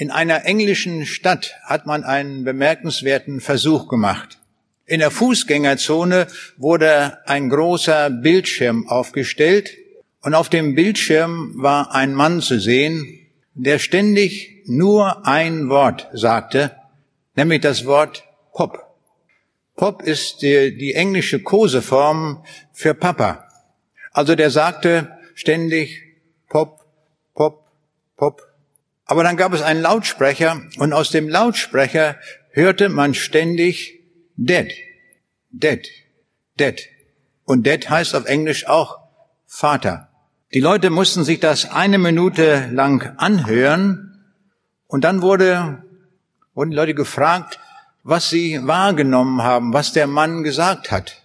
[0.00, 4.38] In einer englischen Stadt hat man einen bemerkenswerten Versuch gemacht.
[4.86, 9.76] In der Fußgängerzone wurde ein großer Bildschirm aufgestellt
[10.22, 16.76] und auf dem Bildschirm war ein Mann zu sehen, der ständig nur ein Wort sagte,
[17.34, 18.22] nämlich das Wort
[18.54, 18.78] Pop.
[19.74, 23.48] Pop ist die, die englische Koseform für Papa.
[24.12, 26.04] Also der sagte ständig
[26.48, 26.84] Pop,
[27.34, 27.66] Pop,
[28.16, 28.47] Pop.
[29.08, 32.16] Aber dann gab es einen Lautsprecher und aus dem Lautsprecher
[32.50, 34.00] hörte man ständig
[34.36, 34.70] Dead,
[35.50, 35.88] Dead,
[36.60, 36.78] Dead.
[37.44, 38.98] Und Dead heißt auf Englisch auch
[39.46, 40.10] Vater.
[40.52, 44.22] Die Leute mussten sich das eine Minute lang anhören
[44.86, 45.82] und dann wurde,
[46.54, 47.58] wurden die Leute gefragt,
[48.02, 51.22] was sie wahrgenommen haben, was der Mann gesagt hat.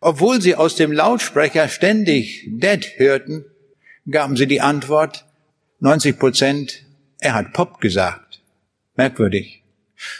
[0.00, 3.46] Obwohl sie aus dem Lautsprecher ständig Dead hörten,
[4.10, 5.24] gaben sie die Antwort,
[5.80, 6.84] 90 Prozent,
[7.22, 8.40] er hat Pop gesagt.
[8.96, 9.62] Merkwürdig.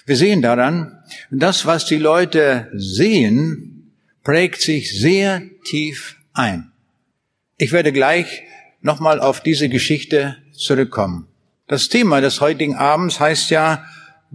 [0.06, 6.70] Wir sehen daran, das, was die Leute sehen, prägt sich sehr tief ein.
[7.58, 8.42] Ich werde gleich
[8.80, 11.26] nochmal auf diese Geschichte zurückkommen.
[11.66, 13.84] Das Thema des heutigen Abends heißt ja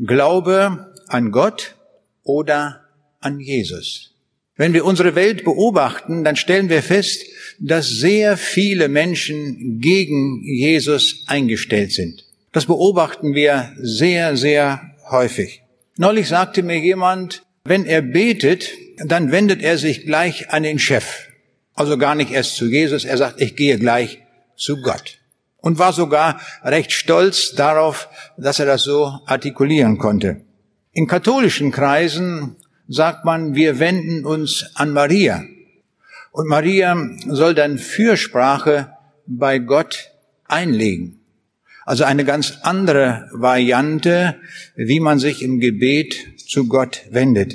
[0.06, 1.76] Glaube an Gott
[2.24, 2.82] oder
[3.22, 4.14] an Jesus.
[4.58, 7.24] Wenn wir unsere Welt beobachten, dann stellen wir fest,
[7.60, 12.27] dass sehr viele Menschen gegen Jesus eingestellt sind.
[12.58, 15.62] Das beobachten wir sehr, sehr häufig.
[15.98, 21.28] Neulich sagte mir jemand, wenn er betet, dann wendet er sich gleich an den Chef.
[21.76, 23.06] Also gar nicht erst zu Jesus.
[23.06, 24.24] Er sagt, ich gehe gleich
[24.56, 25.20] zu Gott.
[25.58, 30.42] Und war sogar recht stolz darauf, dass er das so artikulieren konnte.
[30.94, 32.56] In katholischen Kreisen
[32.88, 35.44] sagt man, wir wenden uns an Maria.
[36.32, 36.98] Und Maria
[37.28, 38.98] soll dann Fürsprache
[39.28, 40.10] bei Gott
[40.46, 41.17] einlegen.
[41.88, 44.36] Also eine ganz andere Variante,
[44.76, 47.54] wie man sich im Gebet zu Gott wendet.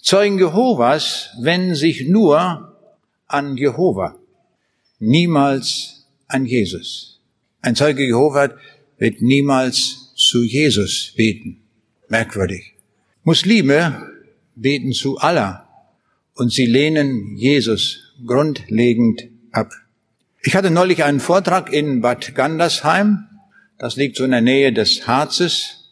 [0.00, 2.78] Zeugen Jehovas wenden sich nur
[3.26, 4.14] an Jehova,
[5.00, 7.18] niemals an Jesus.
[7.62, 8.52] Ein Zeuge Jehova
[8.98, 11.62] wird niemals zu Jesus beten.
[12.08, 12.74] Merkwürdig.
[13.24, 14.08] Muslime
[14.54, 15.68] beten zu Allah
[16.34, 19.72] und sie lehnen Jesus grundlegend ab.
[20.44, 23.26] Ich hatte neulich einen Vortrag in Bad Gandersheim,
[23.82, 25.90] das liegt so in der Nähe des Harzes,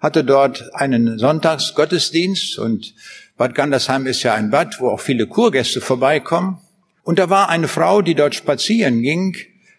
[0.00, 2.94] hatte dort einen Sonntagsgottesdienst und
[3.36, 6.58] Bad Gandersheim ist ja ein Bad, wo auch viele Kurgäste vorbeikommen.
[7.04, 9.36] Und da war eine Frau, die dort spazieren ging,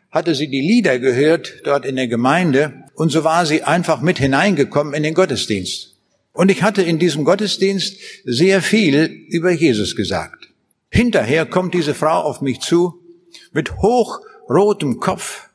[0.10, 4.20] hatte sie die Lieder gehört dort in der Gemeinde und so war sie einfach mit
[4.20, 5.98] hineingekommen in den Gottesdienst.
[6.32, 10.48] Und ich hatte in diesem Gottesdienst sehr viel über Jesus gesagt.
[10.90, 13.02] Hinterher kommt diese Frau auf mich zu
[13.52, 15.50] mit hochrotem Kopf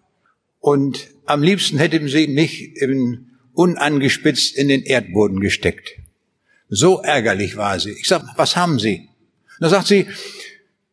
[0.60, 5.90] und am liebsten hätte sie mich in, unangespitzt in den Erdboden gesteckt.
[6.68, 7.92] So ärgerlich war sie.
[7.92, 9.08] Ich sag, was haben Sie?
[9.60, 10.06] Da sagt sie,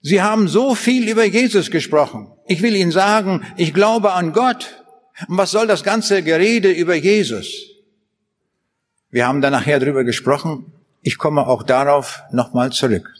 [0.04, 2.28] Sie haben so viel über Jesus gesprochen.
[2.48, 4.84] Ich will Ihnen sagen, ich glaube an Gott.
[5.28, 7.48] Und was soll das ganze Gerede über Jesus?
[9.12, 10.72] Wir haben da nachher drüber gesprochen.
[11.04, 13.14] Ich komme auch darauf nochmal zurück.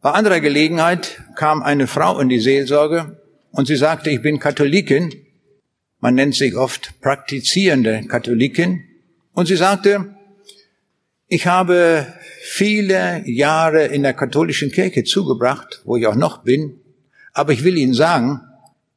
[0.00, 3.20] Bei anderer Gelegenheit kam eine Frau in die Seelsorge
[3.50, 5.12] und sie sagte, ich bin Katholikin.
[6.00, 8.84] Man nennt sich oft praktizierende Katholikin.
[9.32, 10.14] Und sie sagte,
[11.28, 12.06] ich habe
[12.42, 16.80] viele Jahre in der katholischen Kirche zugebracht, wo ich auch noch bin.
[17.32, 18.40] Aber ich will Ihnen sagen,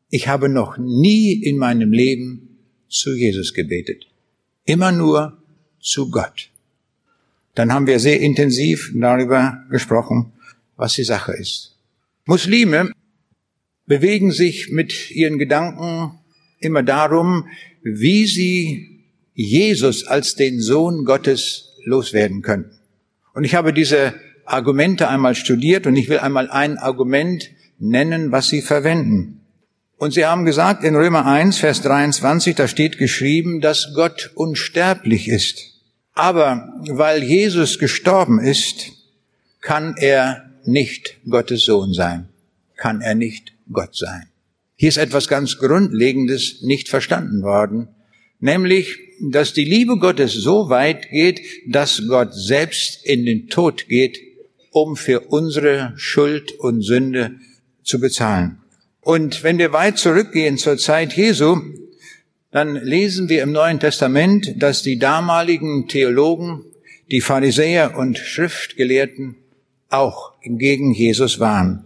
[0.10, 2.58] ich habe noch nie in meinem Leben
[2.90, 4.08] zu Jesus gebetet.
[4.66, 5.38] Immer nur
[5.80, 6.50] zu Gott.
[7.56, 10.32] Dann haben wir sehr intensiv darüber gesprochen,
[10.76, 11.76] was die Sache ist.
[12.26, 12.92] Muslime
[13.86, 16.20] bewegen sich mit ihren Gedanken
[16.64, 17.48] immer darum,
[17.82, 19.04] wie sie
[19.34, 22.78] Jesus als den Sohn Gottes loswerden könnten.
[23.34, 24.14] Und ich habe diese
[24.46, 29.42] Argumente einmal studiert und ich will einmal ein Argument nennen, was sie verwenden.
[29.98, 35.28] Und sie haben gesagt in Römer 1, Vers 23, da steht geschrieben, dass Gott unsterblich
[35.28, 35.62] ist.
[36.14, 38.92] Aber weil Jesus gestorben ist,
[39.62, 42.28] kann er nicht Gottes Sohn sein,
[42.76, 44.28] kann er nicht Gott sein.
[44.84, 47.88] Hier ist etwas ganz Grundlegendes nicht verstanden worden,
[48.42, 54.20] nämlich dass die Liebe Gottes so weit geht, dass Gott selbst in den Tod geht,
[54.72, 57.36] um für unsere Schuld und Sünde
[57.86, 58.58] zu bezahlen.
[59.00, 61.62] Und wenn wir weit zurückgehen zur Zeit Jesu,
[62.52, 66.66] dann lesen wir im Neuen Testament, dass die damaligen Theologen,
[67.10, 69.38] die Pharisäer und Schriftgelehrten
[69.88, 71.86] auch gegen Jesus waren.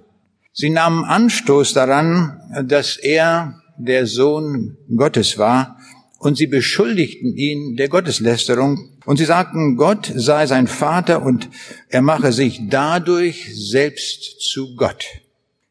[0.60, 5.78] Sie nahmen Anstoß daran, dass er der Sohn Gottes war
[6.18, 11.48] und sie beschuldigten ihn der Gotteslästerung und sie sagten, Gott sei sein Vater und
[11.90, 15.06] er mache sich dadurch selbst zu Gott.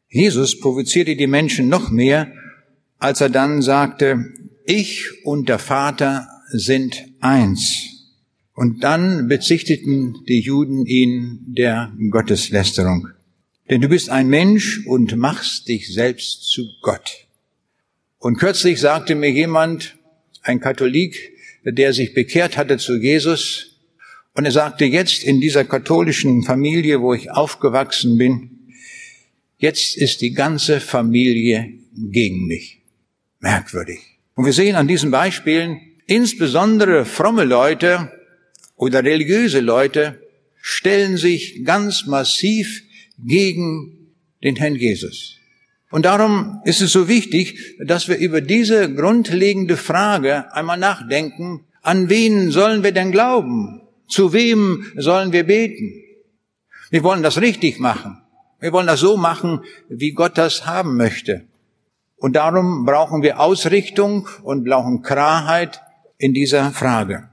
[0.07, 2.31] Jesus provozierte die Menschen noch mehr,
[2.97, 4.23] als er dann sagte,
[4.65, 7.87] ich und der Vater sind eins.
[8.53, 13.09] Und dann bezichtigten die Juden ihn der Gotteslästerung.
[13.69, 17.27] Denn du bist ein Mensch und machst dich selbst zu Gott.
[18.19, 19.97] Und kürzlich sagte mir jemand,
[20.41, 21.33] ein Katholik,
[21.63, 23.73] der sich bekehrt hatte zu Jesus,
[24.33, 28.71] und er sagte, jetzt in dieser katholischen Familie, wo ich aufgewachsen bin,
[29.57, 32.83] jetzt ist die ganze Familie gegen mich.
[33.39, 33.97] Merkwürdig.
[34.35, 38.11] Und wir sehen an diesen Beispielen, insbesondere fromme Leute
[38.75, 40.21] oder religiöse Leute
[40.61, 42.83] stellen sich ganz massiv
[43.17, 45.35] gegen den Herrn Jesus.
[45.89, 52.09] Und darum ist es so wichtig, dass wir über diese grundlegende Frage einmal nachdenken, an
[52.09, 53.81] wen sollen wir denn glauben?
[54.09, 56.03] Zu wem sollen wir beten?
[56.89, 58.21] Wir wollen das richtig machen.
[58.59, 61.45] Wir wollen das so machen, wie Gott das haben möchte.
[62.17, 65.81] Und darum brauchen wir Ausrichtung und brauchen Klarheit
[66.17, 67.29] in dieser Frage.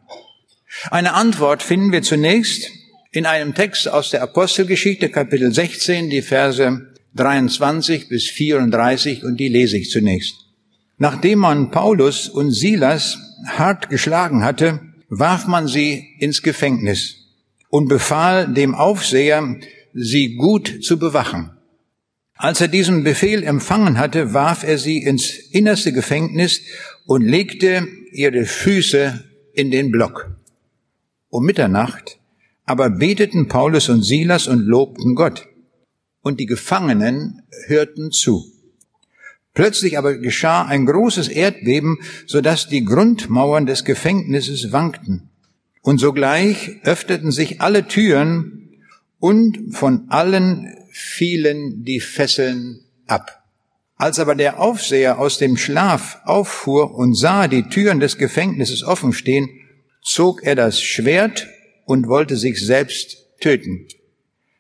[0.91, 2.71] Eine Antwort finden wir zunächst
[3.15, 9.47] in einem Text aus der Apostelgeschichte, Kapitel 16, die Verse 23 bis 34 und die
[9.47, 10.35] lese ich zunächst.
[10.99, 13.17] Nachdem man Paulus und Silas
[13.47, 17.15] hart geschlagen hatte, warf man sie ins Gefängnis
[17.69, 19.61] und befahl dem Aufseher,
[19.93, 21.53] sie gut zu bewachen.
[22.35, 26.63] Als er diesen Befehl empfangen hatte, warf er sie ins innerste Gefängnis
[27.07, 29.23] und legte ihre Füße
[29.53, 30.37] in den Block.
[31.29, 32.19] Um Mitternacht
[32.65, 35.49] aber beteten Paulus und Silas und lobten Gott
[36.23, 38.45] und die Gefangenen hörten zu.
[39.53, 45.31] Plötzlich aber geschah ein großes Erdbeben, so dass die Grundmauern des Gefängnisses wankten.
[45.81, 48.81] Und sogleich öffneten sich alle Türen
[49.21, 53.45] und von allen fielen die Fesseln ab.
[53.97, 59.13] Als aber der Aufseher aus dem Schlaf auffuhr und sah die Türen des Gefängnisses offen
[59.13, 59.49] stehen,
[60.03, 61.47] zog er das Schwert
[61.85, 63.87] und wollte sich selbst töten.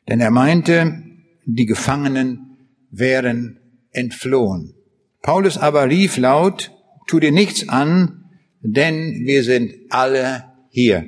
[0.09, 1.03] Denn er meinte,
[1.47, 2.59] die Gefangenen
[2.91, 3.61] wären
[3.91, 4.75] entflohen.
[5.23, 6.73] Paulus aber rief laut,
[7.07, 8.25] tu dir nichts an,
[8.61, 11.07] denn wir sind alle hier.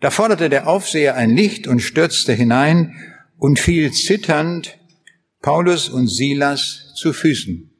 [0.00, 2.94] Da forderte der Aufseher ein Licht und stürzte hinein
[3.36, 4.78] und fiel zitternd
[5.40, 7.70] Paulus und Silas zu Füßen.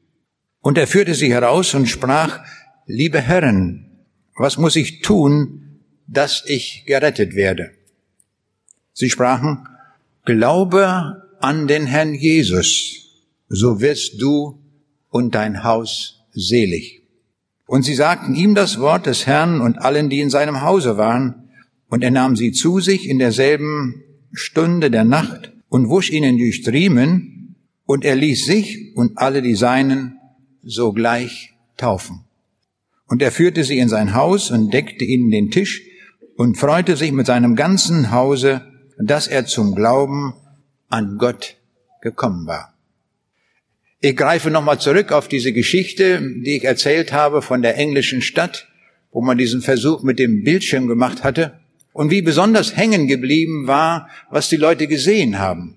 [0.61, 2.43] Und er führte sie heraus und sprach,
[2.85, 4.05] liebe Herren,
[4.35, 5.68] was muss ich tun,
[6.11, 7.71] dass ich gerettet werde?
[8.93, 9.67] Sie sprachen,
[10.25, 14.59] Glaube an den Herrn Jesus, so wirst du
[15.09, 17.01] und dein Haus selig.
[17.65, 21.49] Und sie sagten ihm das Wort des Herrn und allen, die in seinem Hause waren,
[21.89, 24.03] und er nahm sie zu sich in derselben
[24.33, 29.55] Stunde der Nacht und wusch ihnen die Striemen, und er ließ sich und alle die
[29.55, 30.19] Seinen
[30.61, 32.25] sogleich taufen.
[33.07, 35.88] Und er führte sie in sein Haus und deckte ihnen den Tisch
[36.39, 38.61] und freute sich mit seinem ganzen Hause,
[38.97, 40.33] dass er zum Glauben
[40.87, 41.57] an Gott
[42.01, 42.73] gekommen war.
[43.99, 48.69] Ich greife nochmal zurück auf diese Geschichte, die ich erzählt habe von der englischen Stadt,
[49.11, 51.59] wo man diesen Versuch mit dem Bildschirm gemacht hatte
[51.91, 55.75] und wie besonders hängen geblieben war, was die Leute gesehen haben.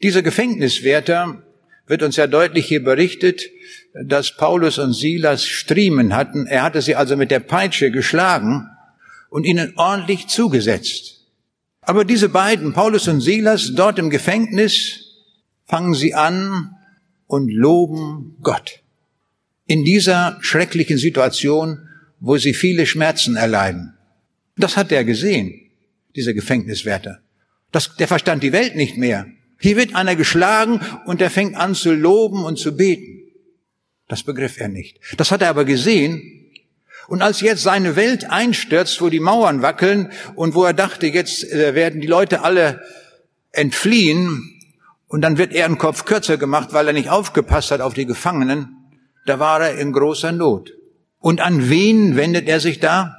[0.00, 1.42] Dieser Gefängniswärter
[1.88, 3.50] wird uns ja deutlich hier berichtet,
[4.00, 6.46] dass Paulus und Silas Striemen hatten.
[6.46, 8.68] Er hatte sie also mit der Peitsche geschlagen
[9.30, 11.20] und ihnen ordentlich zugesetzt.
[11.80, 15.06] Aber diese beiden, Paulus und Silas, dort im Gefängnis,
[15.64, 16.76] fangen sie an
[17.26, 18.82] und loben Gott.
[19.66, 23.94] In dieser schrecklichen Situation, wo sie viele Schmerzen erleiden.
[24.56, 25.70] Das hat er gesehen,
[26.16, 27.20] dieser Gefängniswärter.
[27.72, 29.26] Das, der verstand die Welt nicht mehr.
[29.58, 33.30] Hier wird einer geschlagen und er fängt an zu loben und zu beten.
[34.08, 34.98] Das begriff er nicht.
[35.16, 36.39] Das hat er aber gesehen
[37.10, 41.42] und als jetzt seine Welt einstürzt, wo die Mauern wackeln und wo er dachte, jetzt
[41.42, 42.82] äh, werden die Leute alle
[43.50, 44.60] entfliehen
[45.08, 48.06] und dann wird er einen Kopf kürzer gemacht, weil er nicht aufgepasst hat auf die
[48.06, 48.76] Gefangenen,
[49.26, 50.70] da war er in großer Not.
[51.18, 53.16] Und an wen wendet er sich da?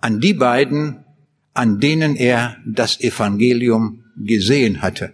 [0.00, 1.04] An die beiden,
[1.52, 5.12] an denen er das Evangelium gesehen hatte.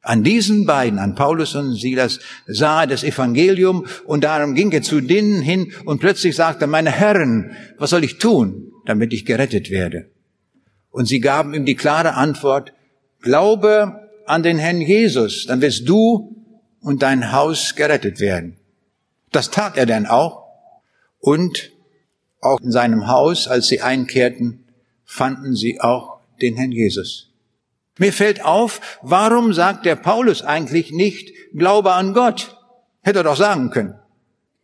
[0.00, 4.82] An diesen beiden, an Paulus und Silas, sah er das Evangelium und darum ging er
[4.82, 9.70] zu denen hin und plötzlich sagte, meine Herren, was soll ich tun, damit ich gerettet
[9.70, 10.10] werde?
[10.90, 12.72] Und sie gaben ihm die klare Antwort,
[13.20, 16.36] glaube an den Herrn Jesus, dann wirst du
[16.80, 18.56] und dein Haus gerettet werden.
[19.32, 20.44] Das tat er dann auch
[21.18, 21.72] und
[22.40, 24.64] Auch in seinem Haus, als sie einkehrten,
[25.04, 27.27] fanden sie auch den Herrn Jesus.
[27.98, 32.56] Mir fällt auf, warum sagt der Paulus eigentlich nicht Glaube an Gott?
[33.02, 33.94] Hätte er doch sagen können.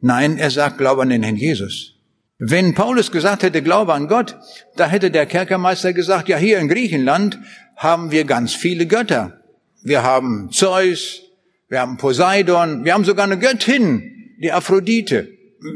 [0.01, 1.95] Nein, er sagt Glaube an den Herrn Jesus.
[2.39, 4.37] Wenn Paulus gesagt hätte Glaube an Gott,
[4.77, 7.39] da hätte der Kerkermeister gesagt, ja hier in Griechenland
[7.77, 9.41] haben wir ganz viele Götter.
[9.83, 11.23] Wir haben Zeus,
[11.69, 15.29] wir haben Poseidon, wir haben sogar eine Göttin, die Aphrodite.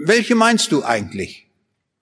[0.05, 1.49] Welche meinst du eigentlich?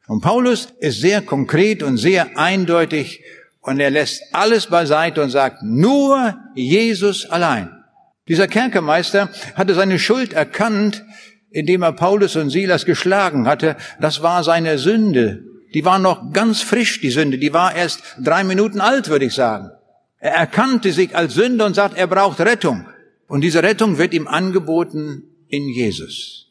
[0.09, 3.23] Und Paulus ist sehr konkret und sehr eindeutig
[3.67, 7.69] und er lässt alles beiseite und sagt, nur Jesus allein.
[8.29, 11.05] Dieser Kerkermeister hatte seine Schuld erkannt,
[11.51, 13.77] indem er Paulus und Silas geschlagen hatte.
[14.01, 15.43] Das war seine Sünde.
[15.75, 17.39] Die war noch ganz frisch, die Sünde.
[17.39, 19.71] Die war erst drei Minuten alt, würde ich sagen.
[20.21, 22.87] Er erkannte sich als Sünder und sagt, er braucht Rettung.
[23.27, 26.46] Und diese Rettung wird ihm angeboten in Jesus.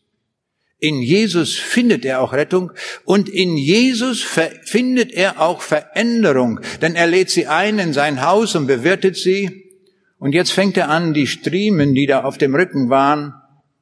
[0.85, 2.71] In Jesus findet er auch Rettung
[3.05, 8.53] und in Jesus findet er auch Veränderung, denn er lädt sie ein in sein Haus
[8.53, 9.71] und bewirtet sie.
[10.19, 13.33] Und jetzt fängt er an, die Striemen, die da auf dem Rücken waren,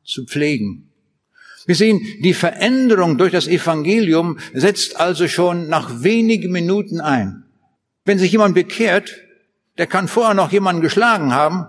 [0.05, 0.93] zu pflegen.
[1.65, 7.43] Wir sehen, die Veränderung durch das Evangelium setzt also schon nach wenigen Minuten ein.
[8.05, 9.13] Wenn sich jemand bekehrt,
[9.77, 11.65] der kann vorher noch jemanden geschlagen haben.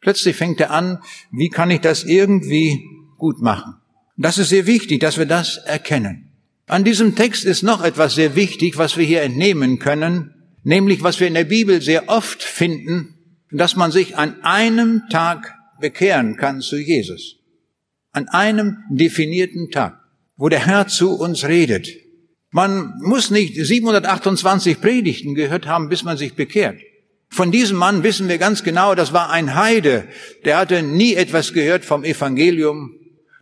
[0.00, 0.98] Plötzlich fängt er an,
[1.30, 2.84] wie kann ich das irgendwie
[3.16, 3.76] gut machen?
[4.16, 6.30] Das ist sehr wichtig, dass wir das erkennen.
[6.66, 11.20] An diesem Text ist noch etwas sehr wichtig, was wir hier entnehmen können, nämlich was
[11.20, 13.14] wir in der Bibel sehr oft finden,
[13.50, 17.36] dass man sich an einem Tag bekehren kann zu Jesus.
[18.12, 20.00] An einem definierten Tag,
[20.36, 21.88] wo der Herr zu uns redet.
[22.50, 26.78] Man muss nicht 728 Predigten gehört haben, bis man sich bekehrt.
[27.28, 30.06] Von diesem Mann wissen wir ganz genau, das war ein Heide,
[30.44, 32.92] der hatte nie etwas gehört vom Evangelium,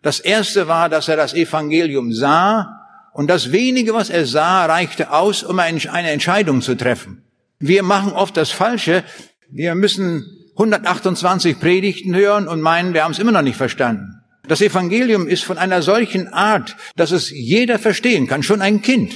[0.03, 2.81] das erste war, dass er das Evangelium sah
[3.13, 7.23] und das wenige, was er sah, reichte aus, um eine Entscheidung zu treffen.
[7.59, 9.05] Wir machen oft das Falsche.
[9.49, 14.23] Wir müssen 128 Predigten hören und meinen, wir haben es immer noch nicht verstanden.
[14.49, 19.15] Das Evangelium ist von einer solchen Art, dass es jeder verstehen kann, schon ein Kind.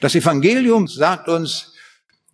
[0.00, 1.74] Das Evangelium sagt uns,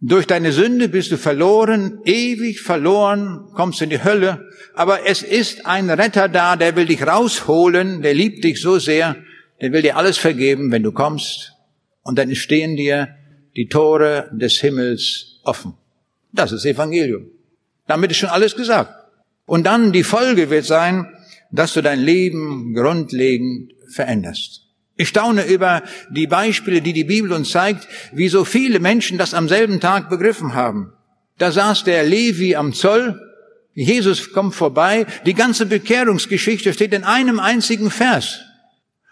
[0.07, 4.51] durch deine Sünde bist du verloren, ewig verloren, kommst in die Hölle.
[4.75, 9.17] Aber es ist ein Retter da, der will dich rausholen, der liebt dich so sehr,
[9.63, 11.55] der will dir alles vergeben, wenn du kommst.
[12.03, 13.17] Und dann stehen dir
[13.57, 15.73] die Tore des Himmels offen.
[16.33, 17.31] Das ist Evangelium.
[17.87, 18.93] Damit ist schon alles gesagt.
[19.47, 21.07] Und dann die Folge wird sein,
[21.51, 24.63] dass du dein Leben grundlegend veränderst.
[24.97, 29.35] Ich staune über die Beispiele, die die Bibel uns zeigt, wie so viele Menschen das
[29.35, 30.93] am selben Tag begriffen haben.
[31.39, 33.21] Da saß der Levi am Zoll,
[33.75, 38.41] Jesus kommt vorbei, die ganze Bekehrungsgeschichte steht in einem einzigen Vers.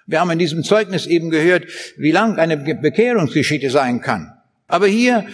[0.07, 4.33] Wir haben in diesem Zeugnis eben gehört, wie lang eine Bekehrungsgeschichte sein kann.
[4.69, 5.27] Aber hier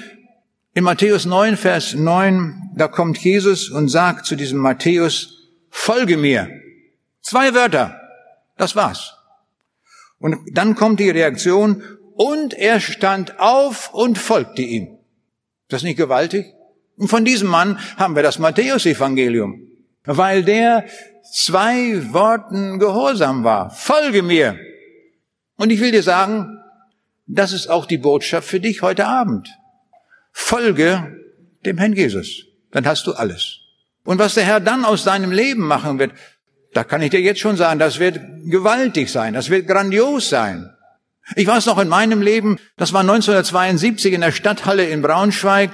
[0.72, 6.48] in Matthäus 9, Vers 9, da kommt Jesus und sagt zu diesem Matthäus, folge mir.
[7.20, 8.00] Zwei Wörter.
[8.56, 9.17] Das war's.
[10.18, 11.82] Und dann kommt die Reaktion,
[12.18, 14.86] und er stand auf und folgte ihm.
[14.86, 16.46] Ist das nicht gewaltig?
[16.96, 19.62] Und von diesem Mann haben wir das Matthäusevangelium,
[20.04, 20.84] weil der
[21.32, 23.70] zwei Worten gehorsam war.
[23.70, 24.58] Folge mir.
[25.56, 26.58] Und ich will dir sagen,
[27.28, 29.56] das ist auch die Botschaft für dich heute Abend.
[30.32, 31.20] Folge
[31.64, 32.46] dem Herrn Jesus.
[32.72, 33.60] Dann hast du alles.
[34.04, 36.12] Und was der Herr dann aus deinem Leben machen wird,
[36.78, 40.72] da kann ich dir jetzt schon sagen, das wird gewaltig sein, das wird grandios sein.
[41.34, 45.72] Ich weiß noch in meinem Leben, das war 1972 in der Stadthalle in Braunschweig,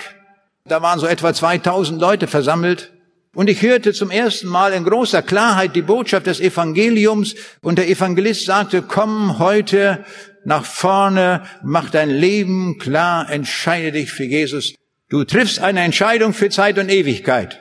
[0.65, 2.91] da waren so etwa 2000 Leute versammelt
[3.35, 7.91] und ich hörte zum ersten Mal in großer Klarheit die Botschaft des Evangeliums und der
[7.91, 10.07] Evangelist sagte, komm heute
[10.47, 14.73] nach vorne, mach dein Leben klar, entscheide dich für Jesus.
[15.11, 17.61] Du triffst eine Entscheidung für Zeit und Ewigkeit.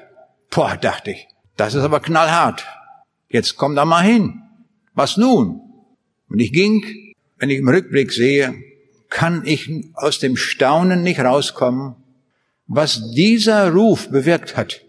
[0.49, 2.63] Boah, dachte ich, das ist aber knallhart.
[3.33, 4.43] Jetzt komm da mal hin.
[4.93, 5.59] Was nun?
[6.29, 6.85] Und ich ging,
[7.39, 8.53] wenn ich im Rückblick sehe,
[9.09, 11.95] kann ich aus dem Staunen nicht rauskommen,
[12.67, 14.81] was dieser Ruf bewirkt hat.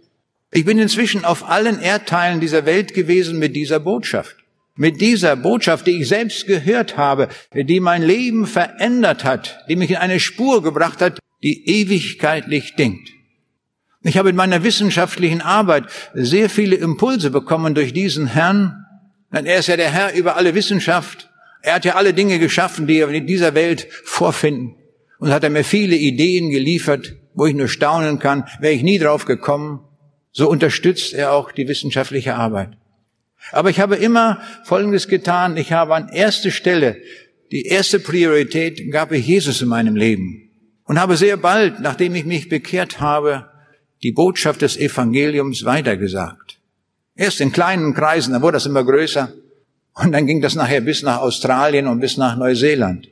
[0.53, 4.37] Ich bin inzwischen auf allen Erdteilen dieser Welt gewesen mit dieser Botschaft.
[4.77, 9.91] Mit dieser Botschaft, die ich selbst gehört habe, die mein Leben verändert hat, die mich
[9.91, 13.14] in eine Spur gebracht hat, die ewigkeitlich denkt.
[14.05, 18.85] Ich habe in meiner wissenschaftlichen Arbeit sehr viele Impulse bekommen durch diesen Herrn.
[19.33, 21.31] Denn er ist ja der Herr über alle Wissenschaft.
[21.63, 24.77] Er hat ja alle Dinge geschaffen, die wir in dieser Welt vorfinden.
[25.19, 28.99] Und hat er mir viele Ideen geliefert, wo ich nur staunen kann, wäre ich nie
[28.99, 29.81] drauf gekommen.
[30.33, 32.77] So unterstützt er auch die wissenschaftliche Arbeit.
[33.53, 35.57] Aber ich habe immer Folgendes getan.
[35.57, 37.01] Ich habe an erste Stelle
[37.55, 40.51] die erste Priorität gab ich Jesus in meinem Leben
[40.85, 43.49] und habe sehr bald, nachdem ich mich bekehrt habe,
[44.05, 46.59] die Botschaft des Evangeliums weitergesagt.
[47.17, 49.33] Erst in kleinen Kreisen, dann wurde das immer größer.
[49.95, 53.09] Und dann ging das nachher bis nach Australien und bis nach Neuseeland.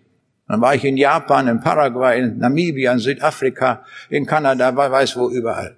[0.48, 5.30] Dann war ich in Japan, in Paraguay, in Namibia, in Südafrika, in Kanada, weiß wo
[5.30, 5.76] überall.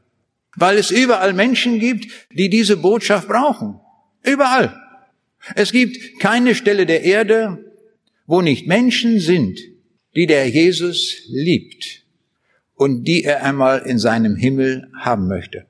[0.56, 3.78] Weil es überall Menschen gibt, die diese Botschaft brauchen.
[4.24, 4.74] Überall.
[5.54, 7.72] Es gibt keine Stelle der Erde,
[8.26, 9.60] wo nicht Menschen sind,
[10.16, 12.03] die der Jesus liebt
[12.74, 15.66] und die er einmal in seinem Himmel haben möchte.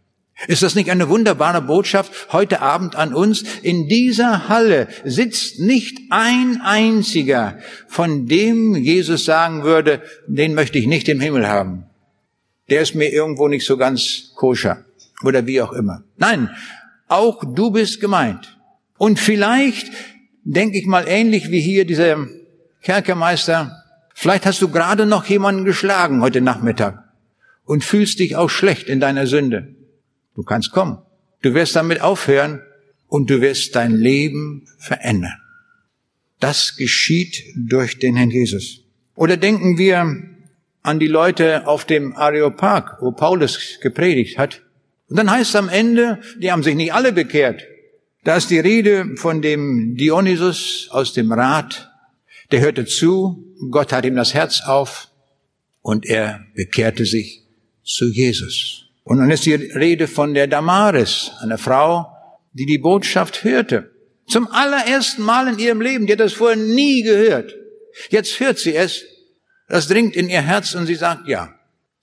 [0.49, 3.45] Ist das nicht eine wunderbare Botschaft heute Abend an uns?
[3.63, 10.87] In dieser Halle sitzt nicht ein einziger, von dem Jesus sagen würde, den möchte ich
[10.87, 11.85] nicht im Himmel haben.
[12.69, 14.85] Der ist mir irgendwo nicht so ganz koscher
[15.23, 16.03] oder wie auch immer.
[16.17, 16.51] Nein,
[17.07, 18.59] auch du bist gemeint.
[18.99, 19.93] Und vielleicht
[20.43, 22.27] denke ich mal ähnlich wie hier dieser
[22.83, 23.84] Kerkermeister,
[24.15, 27.05] vielleicht hast du gerade noch jemanden geschlagen heute Nachmittag
[27.67, 29.75] und fühlst dich auch schlecht in deiner Sünde.
[30.35, 30.99] Du kannst kommen.
[31.43, 32.63] Du wirst damit aufhören
[33.07, 35.41] und du wirst dein Leben verändern.
[36.41, 38.81] Das geschieht durch den Herrn Jesus.
[39.15, 40.23] Oder denken wir
[40.83, 44.63] an die Leute auf dem Areopag, wo Paulus gepredigt hat.
[45.09, 47.63] Und dann heißt es am Ende, die haben sich nicht alle bekehrt.
[48.25, 51.91] Da ist die Rede von dem Dionysus aus dem Rat.
[52.55, 55.09] Der hörte zu, Gott hat ihm das Herz auf
[55.83, 57.43] und er bekehrte sich
[57.83, 58.85] zu Jesus.
[59.03, 62.07] Und dann ist die Rede von der Damaris, einer Frau,
[62.53, 63.91] die die Botschaft hörte.
[64.29, 66.07] Zum allerersten Mal in ihrem Leben.
[66.07, 67.53] Die hat das vorher nie gehört.
[68.11, 69.03] Jetzt hört sie es.
[69.67, 71.53] Das dringt in ihr Herz und sie sagt ja.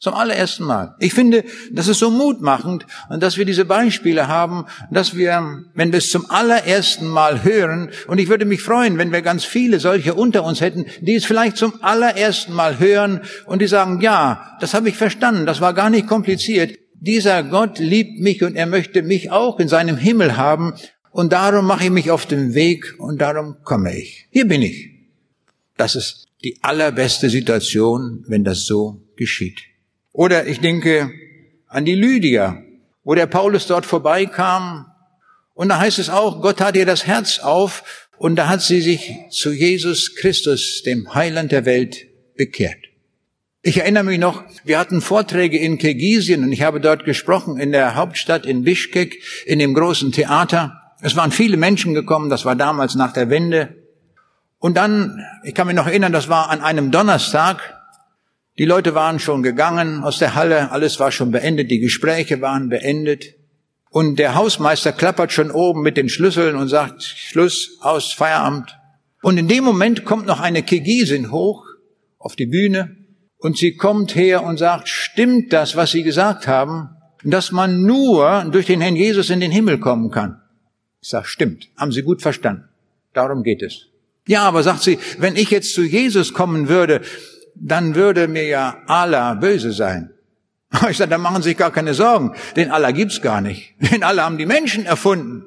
[0.01, 0.95] Zum allerersten Mal.
[0.99, 2.85] Ich finde, das ist so mutmachend,
[3.19, 8.17] dass wir diese Beispiele haben, dass wir, wenn wir es zum allerersten Mal hören, und
[8.17, 11.55] ich würde mich freuen, wenn wir ganz viele solche unter uns hätten, die es vielleicht
[11.55, 15.89] zum allerersten Mal hören und die sagen, ja, das habe ich verstanden, das war gar
[15.89, 20.75] nicht kompliziert dieser Gott liebt mich und er möchte mich auch in seinem Himmel haben
[21.09, 24.27] und darum mache ich mich auf den Weg und darum komme ich.
[24.29, 24.91] Hier bin ich.
[25.77, 29.70] Das ist die allerbeste Situation, wenn das so geschieht.
[30.13, 31.11] Oder ich denke
[31.67, 32.61] an die Lydia,
[33.03, 34.91] wo der Paulus dort vorbeikam
[35.53, 38.81] und da heißt es auch, Gott hat ihr das Herz auf und da hat sie
[38.81, 42.77] sich zu Jesus Christus, dem Heiland der Welt, bekehrt.
[43.61, 47.71] Ich erinnere mich noch, wir hatten Vorträge in Kirgisien und ich habe dort gesprochen in
[47.71, 50.81] der Hauptstadt in Bishkek in dem großen Theater.
[51.01, 53.75] Es waren viele Menschen gekommen, das war damals nach der Wende.
[54.57, 57.80] Und dann, ich kann mich noch erinnern, das war an einem Donnerstag.
[58.57, 62.69] Die Leute waren schon gegangen aus der Halle, alles war schon beendet, die Gespräche waren
[62.69, 63.35] beendet.
[63.89, 68.77] Und der Hausmeister klappert schon oben mit den Schlüsseln und sagt, Schluss, aus, Feierabend.
[69.21, 71.65] Und in dem Moment kommt noch eine Kirgisin hoch
[72.17, 72.95] auf die Bühne
[73.37, 76.89] und sie kommt her und sagt, stimmt das, was Sie gesagt haben,
[77.23, 80.41] dass man nur durch den Herrn Jesus in den Himmel kommen kann?
[81.01, 82.65] Ich sage, stimmt, haben Sie gut verstanden.
[83.13, 83.87] Darum geht es.
[84.27, 87.01] Ja, aber sagt sie, wenn ich jetzt zu Jesus kommen würde,
[87.61, 90.09] dann würde mir ja Allah böse sein.
[90.89, 92.33] Ich sage, dann machen Sie sich gar keine Sorgen.
[92.55, 93.75] Den Allah gibt's gar nicht.
[93.91, 95.45] Den Allah haben die Menschen erfunden.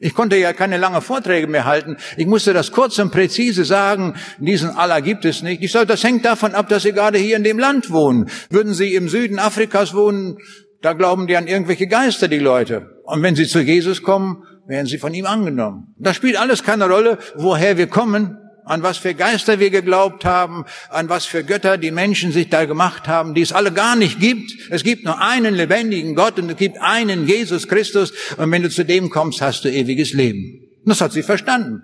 [0.00, 1.96] Ich konnte ja keine lange Vorträge mehr halten.
[2.16, 4.14] Ich musste das kurz und präzise sagen.
[4.38, 5.62] Diesen Allah gibt es nicht.
[5.62, 8.30] Ich sage, das hängt davon ab, dass Sie gerade hier in dem Land wohnen.
[8.50, 10.38] Würden Sie im Süden Afrikas wohnen,
[10.82, 13.00] da glauben die an irgendwelche Geister, die Leute.
[13.04, 15.94] Und wenn Sie zu Jesus kommen, werden Sie von ihm angenommen.
[15.98, 18.38] Das spielt alles keine Rolle, woher wir kommen
[18.68, 22.64] an was für Geister wir geglaubt haben, an was für Götter die Menschen sich da
[22.64, 24.52] gemacht haben, die es alle gar nicht gibt.
[24.70, 28.70] Es gibt nur einen lebendigen Gott und es gibt einen Jesus Christus und wenn du
[28.70, 30.60] zu dem kommst, hast du ewiges Leben.
[30.84, 31.82] Das hat sie verstanden.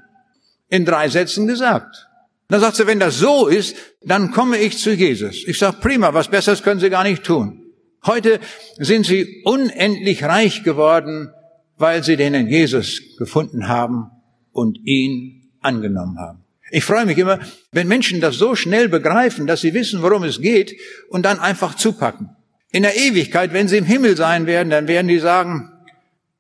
[0.69, 2.07] In drei Sätzen gesagt.
[2.49, 5.47] Dann sagt sie, wenn das so ist, dann komme ich zu Jesus.
[5.47, 7.63] Ich sage, prima, was Besseres können Sie gar nicht tun.
[8.05, 8.39] Heute
[8.77, 11.31] sind Sie unendlich reich geworden,
[11.79, 14.11] weil Sie den Jesus gefunden haben
[14.53, 16.44] und ihn angenommen haben.
[16.75, 17.39] Ich freue mich immer,
[17.71, 20.75] wenn Menschen das so schnell begreifen, dass sie wissen, worum es geht
[21.09, 22.31] und dann einfach zupacken.
[22.73, 25.71] In der Ewigkeit, wenn sie im Himmel sein werden, dann werden die sagen,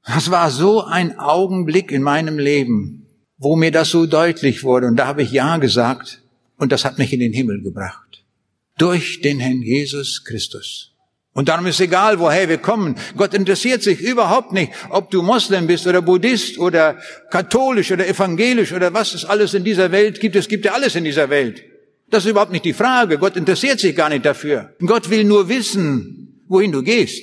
[0.04, 3.06] das war so ein Augenblick in meinem Leben,
[3.38, 6.20] wo mir das so deutlich wurde und da habe ich Ja gesagt
[6.56, 8.24] und das hat mich in den Himmel gebracht.
[8.76, 10.93] Durch den Herrn Jesus Christus.
[11.34, 12.94] Und darum ist egal, woher wir kommen.
[13.16, 16.96] Gott interessiert sich überhaupt nicht, ob du Moslem bist oder Buddhist oder
[17.30, 20.36] katholisch oder evangelisch oder was es alles in dieser Welt gibt.
[20.36, 21.62] Es gibt ja alles in dieser Welt.
[22.08, 23.18] Das ist überhaupt nicht die Frage.
[23.18, 24.74] Gott interessiert sich gar nicht dafür.
[24.86, 27.22] Gott will nur wissen, wohin du gehst.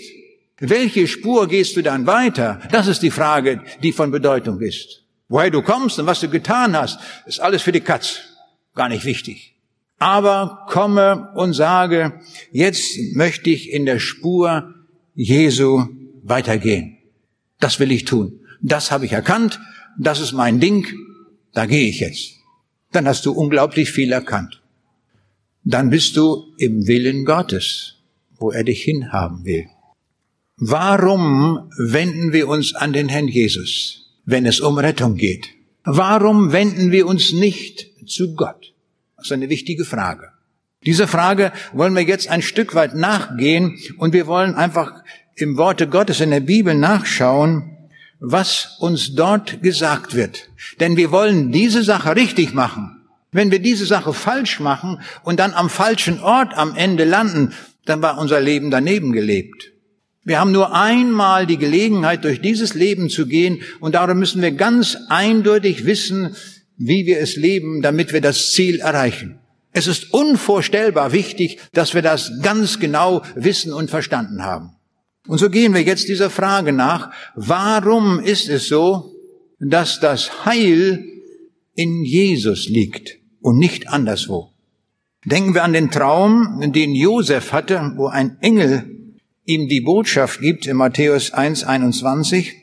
[0.60, 2.60] Welche Spur gehst du dann weiter?
[2.70, 5.04] Das ist die Frage, die von Bedeutung ist.
[5.30, 8.20] Woher du kommst und was du getan hast, ist alles für die Katz.
[8.76, 9.51] gar nicht wichtig.
[10.02, 12.20] Aber komme und sage,
[12.52, 14.74] jetzt möchte ich in der Spur
[15.14, 15.86] Jesu
[16.24, 16.98] weitergehen.
[17.60, 18.40] Das will ich tun.
[18.64, 19.60] Das habe ich erkannt.
[20.00, 20.88] Das ist mein Ding.
[21.54, 22.32] Da gehe ich jetzt.
[22.92, 24.64] Dann hast du unglaublich viel erkannt.
[25.64, 27.98] Dann bist du im Willen Gottes,
[28.40, 29.68] wo er dich hinhaben will.
[30.58, 35.50] Warum wenden wir uns an den Herrn Jesus, wenn es um Rettung geht?
[35.84, 38.72] Warum wenden wir uns nicht zu Gott?
[39.22, 40.32] Das ist eine wichtige Frage.
[40.84, 45.04] Diese Frage wollen wir jetzt ein Stück weit nachgehen und wir wollen einfach
[45.36, 47.78] im Worte Gottes in der Bibel nachschauen,
[48.20, 50.50] was uns dort gesagt wird.
[50.80, 53.04] Denn wir wollen diese Sache richtig machen.
[53.32, 57.54] Wenn wir diese Sache falsch machen und dann am falschen Ort am Ende landen,
[57.86, 59.72] dann war unser Leben daneben gelebt.
[60.24, 64.52] Wir haben nur einmal die Gelegenheit, durch dieses Leben zu gehen und darum müssen wir
[64.52, 66.36] ganz eindeutig wissen,
[66.84, 69.40] wie wir es leben, damit wir das Ziel erreichen.
[69.72, 74.72] Es ist unvorstellbar wichtig, dass wir das ganz genau wissen und verstanden haben.
[75.28, 79.16] Und so gehen wir jetzt dieser Frage nach, warum ist es so,
[79.60, 81.06] dass das Heil
[81.76, 84.52] in Jesus liegt und nicht anderswo?
[85.24, 89.14] Denken wir an den Traum, den Josef hatte, wo ein Engel
[89.46, 92.61] ihm die Botschaft gibt in Matthäus 1, 21.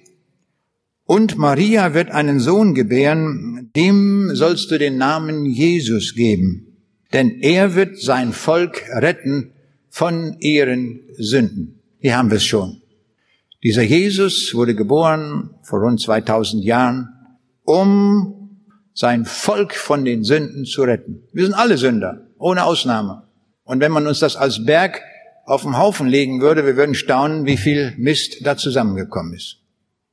[1.08, 6.76] Und Maria wird einen Sohn gebären, dem sollst du den Namen Jesus geben,
[7.14, 9.52] denn er wird sein Volk retten
[9.88, 11.80] von ihren Sünden.
[11.98, 12.82] Hier haben wir es schon.
[13.64, 17.08] Dieser Jesus wurde geboren vor rund 2000 Jahren,
[17.64, 18.58] um
[18.92, 21.22] sein Volk von den Sünden zu retten.
[21.32, 23.22] Wir sind alle Sünder, ohne Ausnahme.
[23.64, 25.00] Und wenn man uns das als Berg
[25.46, 29.62] auf den Haufen legen würde, wir würden staunen, wie viel Mist da zusammengekommen ist.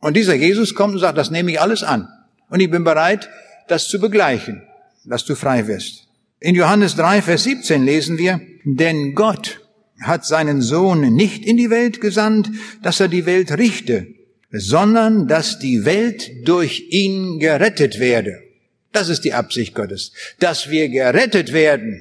[0.05, 2.07] Und dieser Jesus kommt und sagt, das nehme ich alles an.
[2.51, 3.27] Und ich bin bereit,
[3.67, 4.61] das zu begleichen,
[5.03, 6.07] dass du frei wirst.
[6.39, 9.61] In Johannes 3, Vers 17 lesen wir, denn Gott
[9.99, 12.51] hat seinen Sohn nicht in die Welt gesandt,
[12.83, 14.05] dass er die Welt richte,
[14.51, 18.43] sondern dass die Welt durch ihn gerettet werde.
[18.91, 21.99] Das ist die Absicht Gottes, dass wir gerettet werden.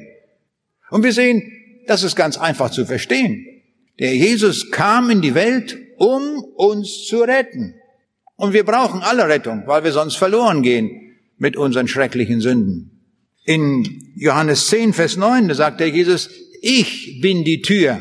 [0.90, 1.42] Und wir sehen,
[1.86, 3.46] das ist ganz einfach zu verstehen.
[3.98, 7.76] Der Jesus kam in die Welt, um uns zu retten.
[8.36, 12.90] Und wir brauchen alle Rettung, weil wir sonst verloren gehen mit unseren schrecklichen Sünden.
[13.44, 16.30] In Johannes 10, Vers 9, da sagt der Jesus,
[16.62, 18.00] ich bin die Tür.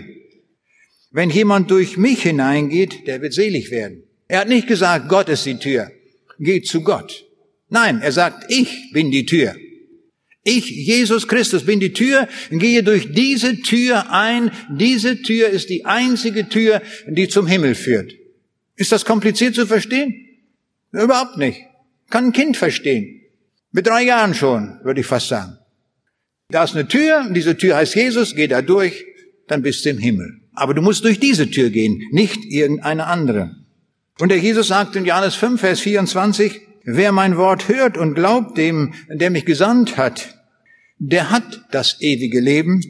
[1.11, 4.03] Wenn jemand durch mich hineingeht, der wird selig werden.
[4.27, 5.91] Er hat nicht gesagt, Gott ist die Tür.
[6.39, 7.25] Geht zu Gott.
[7.69, 9.55] Nein, er sagt, ich bin die Tür.
[10.43, 14.51] Ich, Jesus Christus, bin die Tür, gehe durch diese Tür ein.
[14.69, 18.13] Diese Tür ist die einzige Tür, die zum Himmel führt.
[18.75, 20.22] Ist das kompliziert zu verstehen?
[20.93, 21.61] Überhaupt nicht.
[22.09, 23.21] Kann ein Kind verstehen.
[23.71, 25.57] Mit drei Jahren schon, würde ich fast sagen.
[26.49, 29.03] Da ist eine Tür, diese Tür heißt Jesus, geh da durch,
[29.47, 30.41] dann bist du im Himmel.
[30.53, 33.55] Aber du musst durch diese Tür gehen, nicht irgendeine andere.
[34.19, 38.57] Und der Jesus sagt in Johannes 5, Vers 24, wer mein Wort hört und glaubt
[38.59, 40.37] dem, der mich gesandt hat,
[40.99, 42.83] der hat das ewige Leben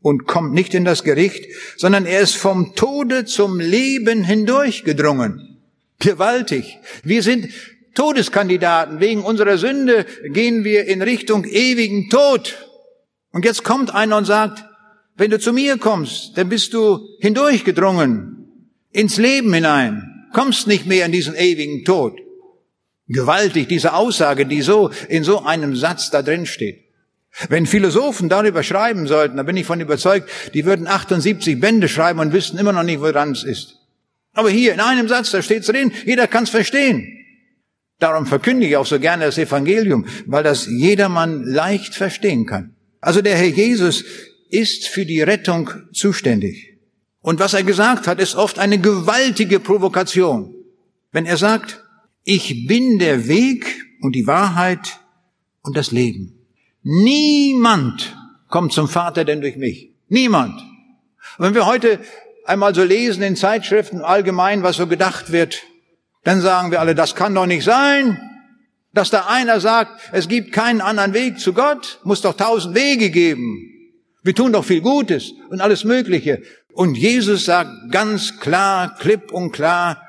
[0.00, 1.44] und kommt nicht in das Gericht,
[1.76, 5.47] sondern er ist vom Tode zum Leben hindurchgedrungen.
[6.00, 6.78] Gewaltig.
[7.02, 7.48] Wir sind
[7.94, 9.00] Todeskandidaten.
[9.00, 12.56] Wegen unserer Sünde gehen wir in Richtung ewigen Tod.
[13.32, 14.64] Und jetzt kommt einer und sagt,
[15.16, 18.38] wenn du zu mir kommst, dann bist du hindurchgedrungen
[18.92, 22.16] ins Leben hinein, kommst nicht mehr in diesen ewigen Tod.
[23.08, 26.84] Gewaltig, diese Aussage, die so in so einem Satz da drin steht.
[27.48, 32.20] Wenn Philosophen darüber schreiben sollten, dann bin ich von überzeugt, die würden 78 Bände schreiben
[32.20, 33.77] und wüssten immer noch nicht, woran es ist.
[34.38, 37.26] Aber hier in einem Satz, da steht's drin, jeder kann es verstehen.
[37.98, 42.76] Darum verkündige ich auch so gerne das Evangelium, weil das jedermann leicht verstehen kann.
[43.00, 44.04] Also der Herr Jesus
[44.48, 46.78] ist für die Rettung zuständig.
[47.20, 50.54] Und was er gesagt hat, ist oft eine gewaltige Provokation.
[51.10, 51.82] Wenn er sagt,
[52.22, 53.66] ich bin der Weg
[54.02, 55.00] und die Wahrheit
[55.62, 56.46] und das Leben.
[56.84, 59.90] Niemand kommt zum Vater denn durch mich.
[60.06, 60.60] Niemand.
[61.38, 61.98] Und wenn wir heute
[62.48, 65.62] einmal so lesen in Zeitschriften allgemein, was so gedacht wird,
[66.24, 68.18] dann sagen wir alle, das kann doch nicht sein.
[68.94, 73.10] Dass da einer sagt, es gibt keinen anderen Weg zu Gott, muss doch tausend Wege
[73.10, 73.68] geben.
[74.22, 76.42] Wir tun doch viel Gutes und alles Mögliche.
[76.72, 80.02] Und Jesus sagt ganz klar, klipp und klar,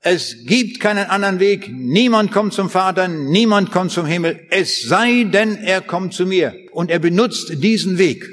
[0.00, 1.68] es gibt keinen anderen Weg.
[1.70, 4.40] Niemand kommt zum Vater, niemand kommt zum Himmel.
[4.50, 6.54] Es sei denn, er kommt zu mir.
[6.72, 8.26] Und er benutzt diesen Weg.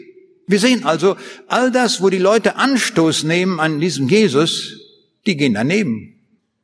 [0.49, 4.79] Wir sehen also, all das, wo die Leute Anstoß nehmen an diesem Jesus,
[5.27, 6.15] die gehen daneben.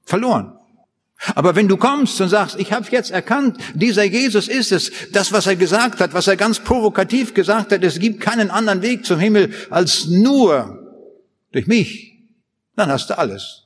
[0.05, 0.53] Verloren.
[1.35, 5.31] Aber wenn du kommst und sagst, ich habe jetzt erkannt, dieser Jesus ist es, das,
[5.31, 9.05] was er gesagt hat, was er ganz provokativ gesagt hat, es gibt keinen anderen Weg
[9.05, 11.05] zum Himmel als nur
[11.51, 12.15] durch mich,
[12.75, 13.65] dann hast du alles.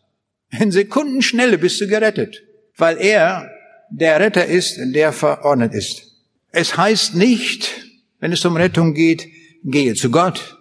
[0.51, 2.43] In Sekundenschnelle bist du gerettet,
[2.75, 3.49] weil er
[3.89, 6.01] der Retter ist, der verordnet ist.
[6.51, 7.69] Es heißt nicht,
[8.19, 10.57] wenn es um Rettung geht, gehe zu Gott.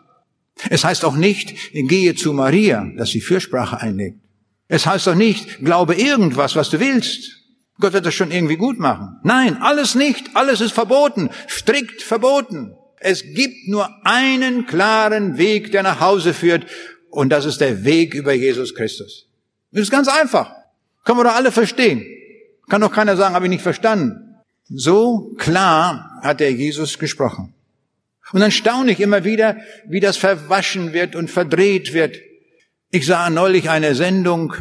[0.70, 4.18] Es heißt auch nicht, gehe zu Maria, dass sie Fürsprache einlegt.
[4.68, 7.38] Es heißt auch nicht, glaube irgendwas, was du willst.
[7.80, 9.18] Gott wird das schon irgendwie gut machen.
[9.22, 10.34] Nein, alles nicht.
[10.34, 11.30] Alles ist verboten.
[11.48, 12.74] Strikt verboten.
[13.00, 16.66] Es gibt nur einen klaren Weg, der nach Hause führt.
[17.10, 19.26] Und das ist der Weg über Jesus Christus.
[19.70, 20.52] Das ist ganz einfach.
[21.04, 22.04] Können wir doch alle verstehen.
[22.68, 24.34] Kann doch keiner sagen, habe ich nicht verstanden.
[24.68, 27.54] So klar hat der Jesus gesprochen.
[28.32, 32.16] Und dann staune ich immer wieder, wie das verwaschen wird und verdreht wird.
[32.90, 34.54] Ich sah neulich eine Sendung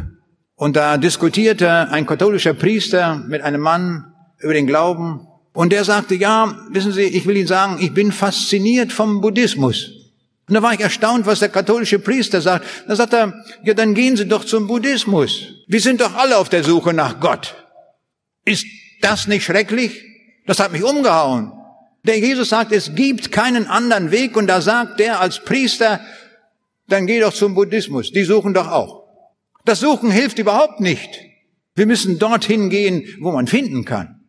[0.55, 6.15] und da diskutierte ein katholischer Priester mit einem Mann über den Glauben und der sagte,
[6.15, 9.89] ja, wissen Sie, ich will Ihnen sagen, ich bin fasziniert vom Buddhismus.
[10.47, 12.65] Und da war ich erstaunt, was der katholische Priester sagt.
[12.87, 15.47] Da sagt er, ja, dann gehen Sie doch zum Buddhismus.
[15.67, 17.55] Wir sind doch alle auf der Suche nach Gott.
[18.45, 18.65] Ist
[19.01, 20.03] das nicht schrecklich?
[20.45, 21.51] Das hat mich umgehauen.
[22.07, 25.99] Der Jesus sagt, es gibt keinen anderen Weg und da sagt der als Priester,
[26.87, 28.11] dann geh doch zum Buddhismus.
[28.11, 29.03] Die suchen doch auch.
[29.65, 31.19] Das Suchen hilft überhaupt nicht.
[31.75, 34.21] Wir müssen dorthin gehen, wo man finden kann.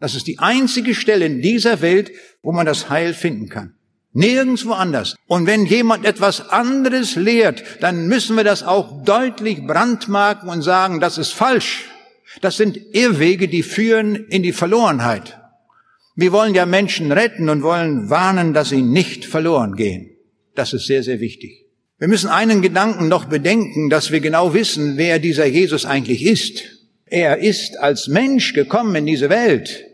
[0.00, 2.10] Das ist die einzige Stelle in dieser Welt,
[2.42, 3.76] wo man das Heil finden kann.
[4.12, 5.14] Nirgendwo anders.
[5.26, 10.98] Und wenn jemand etwas anderes lehrt, dann müssen wir das auch deutlich brandmarken und sagen,
[10.98, 11.84] das ist falsch.
[12.40, 15.38] Das sind Irrwege, die führen in die Verlorenheit.
[16.14, 20.10] Wir wollen ja Menschen retten und wollen warnen, dass sie nicht verloren gehen.
[20.54, 21.66] Das ist sehr, sehr wichtig.
[21.98, 26.62] Wir müssen einen Gedanken noch bedenken, dass wir genau wissen, wer dieser Jesus eigentlich ist.
[27.06, 29.84] Er ist als Mensch gekommen in diese Welt.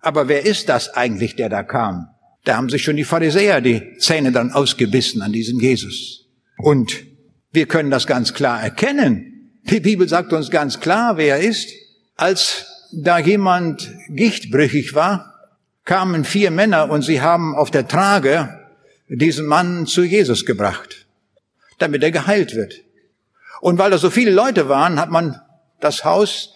[0.00, 2.06] Aber wer ist das eigentlich, der da kam?
[2.44, 6.28] Da haben sich schon die Pharisäer die Zähne dann ausgebissen an diesen Jesus.
[6.56, 7.04] Und
[7.52, 9.58] wir können das ganz klar erkennen.
[9.64, 11.68] Die Bibel sagt uns ganz klar, wer er ist.
[12.16, 15.29] Als da jemand gichtbrüchig war,
[15.84, 18.60] kamen vier Männer und sie haben auf der Trage
[19.08, 21.06] diesen Mann zu Jesus gebracht,
[21.78, 22.74] damit er geheilt wird.
[23.60, 25.40] Und weil da so viele Leute waren, hat man
[25.80, 26.54] das Haus,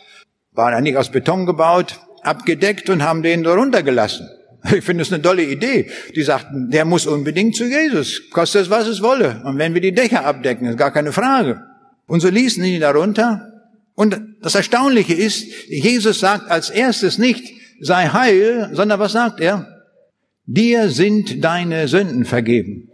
[0.52, 4.28] war ja nicht aus Beton gebaut, abgedeckt und haben den da runtergelassen.
[4.72, 5.90] Ich finde es eine tolle Idee.
[6.14, 9.42] Die sagten, der muss unbedingt zu Jesus, kostet es, was es wolle.
[9.44, 11.62] Und wenn wir die Dächer abdecken, ist gar keine Frage.
[12.06, 13.52] Und so ließen ihn da runter.
[13.94, 17.52] Und das Erstaunliche ist, Jesus sagt als erstes nicht,
[17.84, 19.68] sei heil, sondern was sagt er?
[20.46, 22.90] Dir sind deine Sünden vergeben.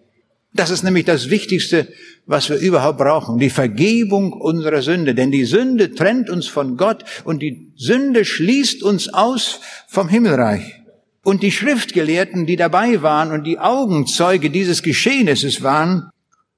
[0.52, 1.88] Das ist nämlich das Wichtigste,
[2.26, 5.14] was wir überhaupt brauchen, die Vergebung unserer Sünde.
[5.14, 10.80] Denn die Sünde trennt uns von Gott und die Sünde schließt uns aus vom Himmelreich.
[11.22, 16.10] Und die Schriftgelehrten, die dabei waren und die Augenzeuge dieses Geschehnisses waren,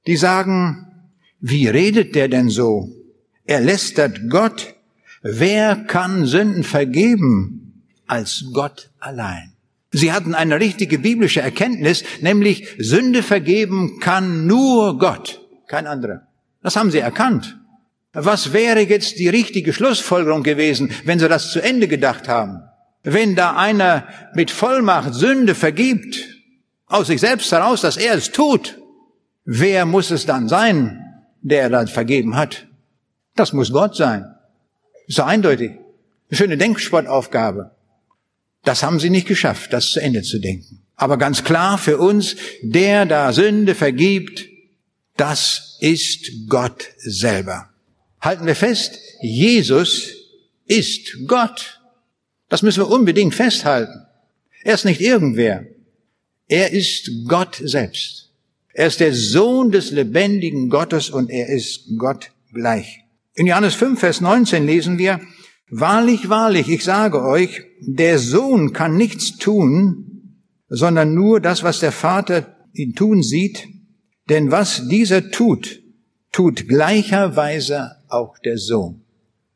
[0.07, 0.87] die sagen,
[1.40, 2.88] wie redet der denn so?
[3.45, 4.75] Er lästert Gott.
[5.23, 7.72] Wer kann Sünden vergeben?
[8.07, 9.53] Als Gott allein.
[9.91, 16.27] Sie hatten eine richtige biblische Erkenntnis, nämlich Sünde vergeben kann nur Gott, kein anderer.
[16.62, 17.59] Das haben sie erkannt.
[18.15, 22.62] Was wäre jetzt die richtige Schlussfolgerung gewesen, wenn sie das zu Ende gedacht haben?
[23.03, 26.17] Wenn da einer mit Vollmacht Sünde vergibt,
[26.87, 28.79] aus sich selbst heraus, dass er es tut,
[29.45, 31.03] wer muss es dann sein,
[31.41, 32.67] der da vergeben hat?
[33.35, 34.27] Das muss Gott sein.
[35.07, 35.73] Ist so eindeutig.
[36.31, 37.73] Eine schöne Denksportaufgabe.
[38.62, 40.83] Das haben sie nicht geschafft, das zu Ende zu denken.
[40.96, 44.46] Aber ganz klar für uns, der da Sünde vergibt,
[45.16, 47.70] das ist Gott selber.
[48.20, 50.11] Halten wir fest, Jesus
[50.66, 51.81] ist Gott.
[52.48, 54.07] Das müssen wir unbedingt festhalten.
[54.62, 55.66] Er ist nicht irgendwer.
[56.46, 58.31] Er ist Gott selbst.
[58.75, 63.01] Er ist der Sohn des lebendigen Gottes und er ist Gott gleich.
[63.35, 65.20] In Johannes 5, Vers 19 lesen wir,
[65.75, 70.37] Wahrlich, wahrlich, ich sage euch, der Sohn kann nichts tun,
[70.69, 73.67] sondern nur das, was der Vater ihn tun sieht.
[74.29, 75.81] Denn was dieser tut,
[76.31, 79.03] tut gleicherweise auch der Sohn.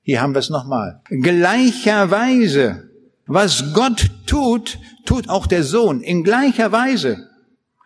[0.00, 1.02] Hier haben wir es nochmal.
[1.10, 2.88] Gleicherweise.
[3.26, 6.00] Was Gott tut, tut auch der Sohn.
[6.00, 7.28] In gleicher Weise.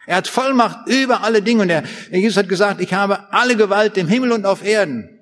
[0.07, 3.99] Er hat Vollmacht über alle Dinge und er, Jesus hat gesagt, ich habe alle Gewalt
[3.99, 5.20] im Himmel und auf Erden.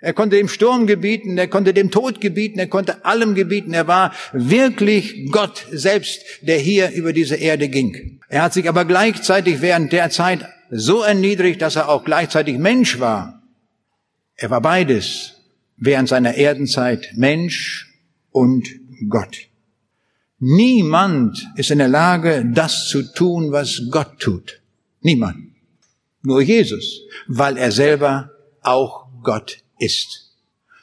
[0.00, 3.74] Er konnte dem Sturm gebieten, er konnte dem Tod gebieten, er konnte allem gebieten.
[3.74, 8.20] Er war wirklich Gott selbst, der hier über diese Erde ging.
[8.28, 12.98] Er hat sich aber gleichzeitig während der Zeit so erniedrigt, dass er auch gleichzeitig Mensch
[12.98, 13.42] war.
[14.36, 15.36] Er war beides.
[15.80, 17.90] während seiner Erdenzeit Mensch
[18.30, 18.68] und
[19.08, 19.48] Gott.
[20.38, 24.60] Niemand ist in der Lage, das zu tun, was Gott tut.
[25.00, 25.38] Niemand.
[26.22, 28.30] Nur Jesus, weil er selber
[28.62, 30.30] auch Gott ist.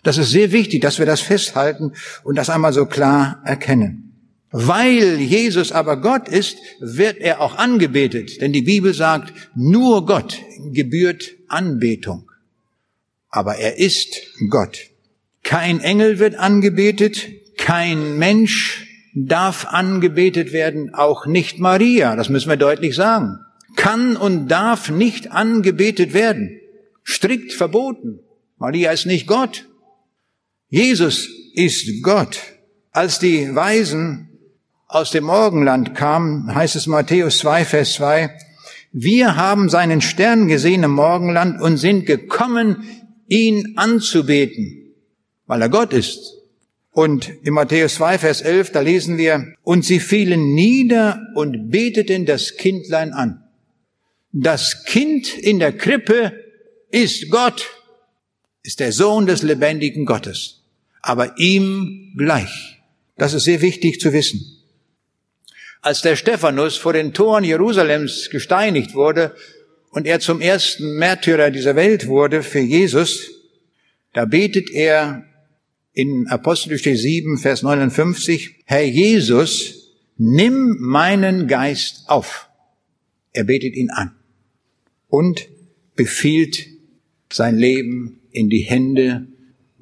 [0.04, 4.08] Das ist sehr wichtig, dass wir das festhalten und das einmal so klar erkennen.
[4.52, 8.42] Weil Jesus aber Gott ist, wird er auch angebetet.
[8.42, 10.40] Denn die Bibel sagt, nur Gott
[10.72, 12.32] gebührt Anbetung.
[13.30, 14.16] Aber er ist
[14.50, 14.80] Gott.
[15.44, 22.58] Kein Engel wird angebetet, kein Mensch darf angebetet werden, auch nicht Maria, das müssen wir
[22.58, 23.40] deutlich sagen.
[23.76, 26.60] Kann und darf nicht angebetet werden.
[27.06, 28.20] Strikt verboten.
[28.58, 29.68] Maria ist nicht Gott.
[30.70, 32.40] Jesus ist Gott.
[32.92, 34.30] Als die Weisen
[34.88, 38.36] aus dem Morgenland kamen, heißt es Matthäus 2, Vers 2,
[38.92, 42.84] wir haben seinen Stern gesehen im Morgenland und sind gekommen,
[43.28, 44.96] ihn anzubeten,
[45.46, 46.34] weil er Gott ist.
[46.92, 52.26] Und in Matthäus 2, Vers 11, da lesen wir, und sie fielen nieder und beteten
[52.26, 53.44] das Kindlein an.
[54.32, 56.34] Das Kind in der Krippe
[56.90, 57.77] ist Gott,
[58.68, 60.62] ist der Sohn des lebendigen Gottes,
[61.02, 62.82] aber ihm gleich.
[63.16, 64.42] Das ist sehr wichtig zu wissen.
[65.82, 69.34] Als der Stephanus vor den Toren Jerusalems gesteinigt wurde
[69.92, 73.32] und er zum ersten Märtyrer dieser Welt wurde für Jesus,
[74.12, 75.24] da betet er
[75.94, 82.50] in Apostelgeschichte 7, Vers 59, Herr Jesus, nimm meinen Geist auf.
[83.32, 84.14] Er betet ihn an
[85.08, 85.48] und
[85.96, 86.68] befiehlt
[87.32, 89.28] sein Leben in die Hände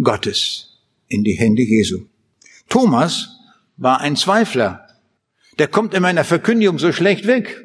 [0.02, 2.06] Gottes, in die Hände Jesu.
[2.70, 3.30] Thomas
[3.78, 4.86] war ein Zweifler
[5.60, 7.62] der kommt in meiner Verkündigung so schlecht weg.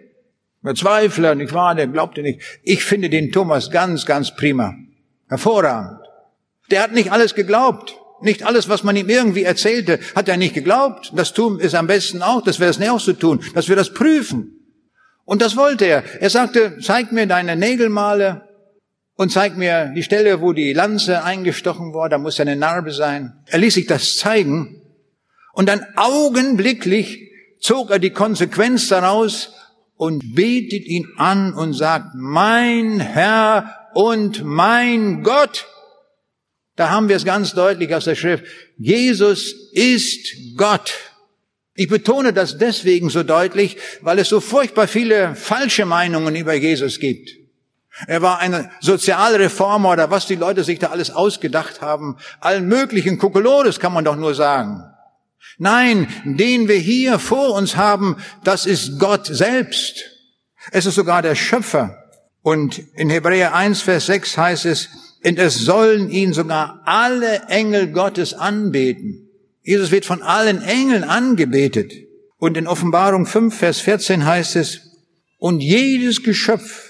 [0.63, 2.41] Der Zweifler, nicht wahr, der glaubte nicht.
[2.63, 4.75] Ich finde den Thomas ganz, ganz prima.
[5.29, 6.01] Hervorragend.
[6.71, 7.97] Der hat nicht alles geglaubt.
[8.23, 11.11] Nicht alles, was man ihm irgendwie erzählte, hat er nicht geglaubt.
[11.17, 13.77] Das tun ist am besten auch, dass wir das nicht auch so tun, dass wir
[13.77, 14.59] das prüfen.
[15.25, 16.05] Und das wollte er.
[16.21, 18.43] Er sagte, zeig mir deine Nägelmale
[19.21, 23.35] und zeig mir die Stelle, wo die Lanze eingestochen war, da muss eine Narbe sein.
[23.45, 24.81] Er ließ sich das zeigen
[25.53, 27.31] und dann augenblicklich
[27.61, 29.53] zog er die Konsequenz daraus
[29.97, 35.67] und betet ihn an und sagt, mein Herr und mein Gott.
[36.77, 38.45] Da haben wir es ganz deutlich aus der Schrift.
[38.79, 40.95] Jesus ist Gott.
[41.75, 47.01] Ich betone das deswegen so deutlich, weil es so furchtbar viele falsche Meinungen über Jesus
[47.01, 47.40] gibt.
[48.07, 52.17] Er war ein Sozialreformer oder was die Leute sich da alles ausgedacht haben.
[52.41, 54.83] Allen möglichen Kokolores kann man doch nur sagen.
[55.59, 60.05] Nein, den wir hier vor uns haben, das ist Gott selbst.
[60.73, 61.97] Es ist sogar der Schöpfer.
[62.43, 64.89] Und in Hebräer 1, Vers 6 heißt es,
[65.23, 69.29] und es sollen ihn sogar alle Engel Gottes anbeten.
[69.63, 71.93] Jesus wird von allen Engeln angebetet.
[72.39, 74.81] Und in Offenbarung 5, Vers 14 heißt es,
[75.39, 76.90] und jedes Geschöpf,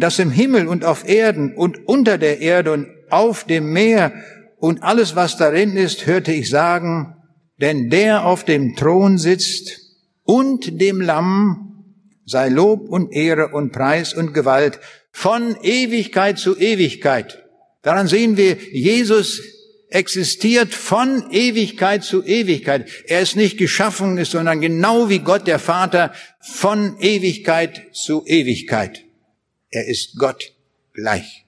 [0.00, 4.12] das im Himmel und auf Erden und unter der Erde und auf dem Meer
[4.58, 7.16] und alles, was darin ist, hörte ich sagen,
[7.60, 9.80] denn der auf dem Thron sitzt
[10.24, 11.84] und dem Lamm
[12.26, 14.80] sei Lob und Ehre und Preis und Gewalt
[15.12, 17.44] von Ewigkeit zu Ewigkeit.
[17.82, 19.42] Daran sehen wir, Jesus
[19.90, 22.88] existiert von Ewigkeit zu Ewigkeit.
[23.06, 29.03] Er ist nicht geschaffen, sondern genau wie Gott der Vater von Ewigkeit zu Ewigkeit.
[29.74, 30.52] Er ist Gott
[30.92, 31.44] gleich.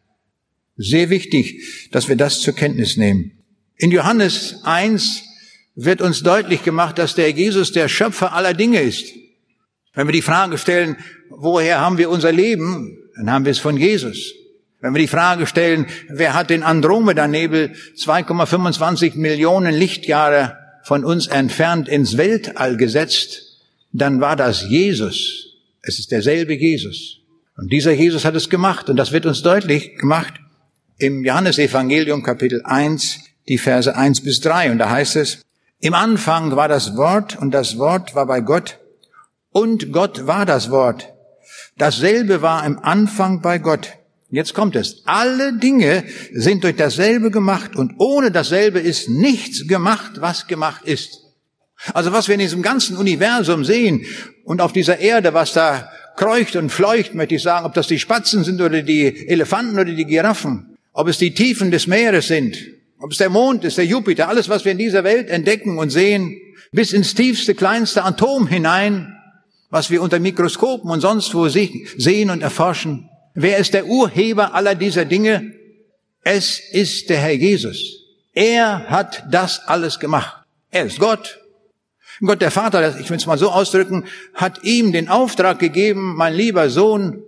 [0.77, 3.33] Sehr wichtig, dass wir das zur Kenntnis nehmen.
[3.79, 5.23] In Johannes 1,
[5.77, 9.13] wird uns deutlich gemacht, dass der Jesus der Schöpfer aller Dinge ist.
[9.95, 10.97] Wenn wir die Frage stellen,
[11.29, 14.33] woher haben wir unser Leben, dann haben wir es von Jesus.
[14.81, 21.89] Wenn wir die Frage stellen, wer hat den Andromeda-Nebel 2,25 Millionen Lichtjahre von uns entfernt
[21.89, 23.43] ins Weltall gesetzt,
[23.93, 25.57] dann war das Jesus.
[25.83, 27.21] Es ist derselbe Jesus.
[27.57, 28.91] Und dieser Jesus hat es gemacht.
[28.91, 30.35] Und das wird uns deutlich gemacht
[30.99, 34.73] im Johannesevangelium Kapitel 1, die Verse 1 bis 3.
[34.73, 35.43] Und da heißt es,
[35.81, 38.79] im Anfang war das Wort und das Wort war bei Gott
[39.51, 41.13] und Gott war das Wort.
[41.79, 43.93] Dasselbe war im Anfang bei Gott.
[44.31, 45.03] Jetzt kommt es.
[45.05, 51.23] Alle Dinge sind durch dasselbe gemacht und ohne dasselbe ist nichts gemacht, was gemacht ist.
[51.93, 54.05] Also was wir in diesem ganzen Universum sehen
[54.45, 57.99] und auf dieser Erde, was da kreucht und fleucht, möchte ich sagen, ob das die
[57.99, 62.57] Spatzen sind oder die Elefanten oder die Giraffen, ob es die Tiefen des Meeres sind,
[62.99, 65.91] ob es der Mond ist, der Jupiter, alles, was wir in dieser Welt entdecken und
[65.91, 66.41] sehen,
[66.73, 69.17] bis ins tiefste, kleinste Atom hinein,
[69.71, 73.09] was wir unter Mikroskopen und sonst wo sehen und erforschen.
[73.35, 75.53] Wer ist der Urheber aller dieser Dinge?
[76.23, 78.03] Es ist der Herr Jesus.
[78.33, 80.45] Er hat das alles gemacht.
[80.71, 81.39] Er ist Gott.
[82.21, 86.33] Gott der Vater, ich will es mal so ausdrücken, hat ihm den Auftrag gegeben, mein
[86.33, 87.23] lieber Sohn,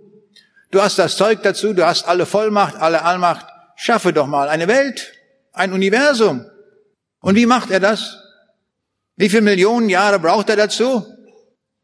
[0.71, 4.67] du hast das Zeug dazu, du hast alle Vollmacht, alle Allmacht, schaffe doch mal eine
[4.67, 5.13] Welt,
[5.53, 6.45] ein Universum.
[7.21, 8.17] Und wie macht er das?
[9.15, 11.05] Wie viele Millionen Jahre braucht er dazu?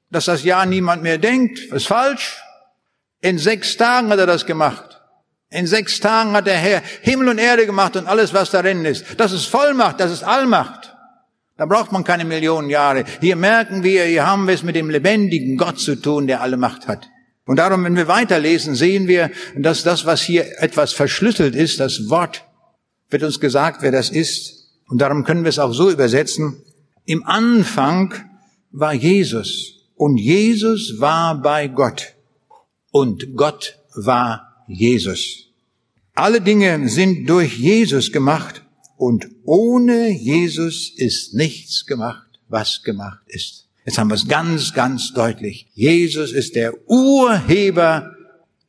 [0.10, 2.42] Dass das Jahr niemand mehr denkt, ist falsch.
[3.22, 5.02] In sechs Tagen hat er das gemacht.
[5.50, 9.06] In sechs Tagen hat der Herr Himmel und Erde gemacht und alles, was darin ist.
[9.18, 10.95] Das ist Vollmacht, das ist Allmacht.
[11.58, 13.06] Da braucht man keine Millionen Jahre.
[13.22, 16.58] Hier merken wir, hier haben wir es mit dem lebendigen Gott zu tun, der alle
[16.58, 17.10] Macht hat.
[17.46, 22.10] Und darum, wenn wir weiterlesen, sehen wir, dass das, was hier etwas verschlüsselt ist, das
[22.10, 22.44] Wort,
[23.10, 24.70] wird uns gesagt, wer das ist.
[24.88, 26.62] Und darum können wir es auch so übersetzen.
[27.06, 28.14] Im Anfang
[28.72, 32.16] war Jesus und Jesus war bei Gott
[32.92, 35.46] und Gott war Jesus.
[36.16, 38.65] Alle Dinge sind durch Jesus gemacht
[38.98, 43.68] und ohne Jesus ist nichts gemacht, was gemacht ist.
[43.86, 45.68] Jetzt haben wir es ganz, ganz deutlich.
[45.74, 48.16] Jesus ist der Urheber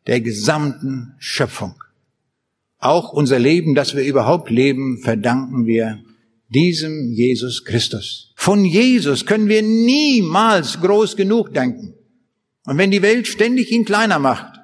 [0.07, 1.75] der gesamten Schöpfung.
[2.79, 6.03] Auch unser Leben, das wir überhaupt leben, verdanken wir
[6.49, 8.33] diesem Jesus Christus.
[8.37, 11.95] Von Jesus können wir niemals groß genug denken.
[12.67, 14.61] Und wenn die Welt ständig ihn kleiner macht,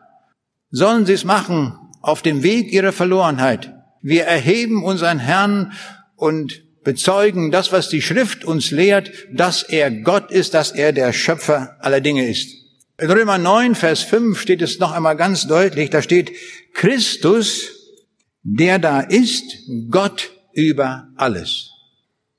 [0.70, 3.74] sollen sie es machen auf dem Weg ihrer Verlorenheit.
[4.02, 5.72] Wir erheben unseren Herrn
[6.16, 11.12] und bezeugen das, was die Schrift uns lehrt, dass er Gott ist, dass er der
[11.12, 12.50] Schöpfer aller Dinge ist.
[12.98, 16.32] In Römer 9, Vers 5 steht es noch einmal ganz deutlich, da steht,
[16.74, 17.70] Christus,
[18.42, 19.44] der da ist,
[19.90, 21.70] Gott über alles.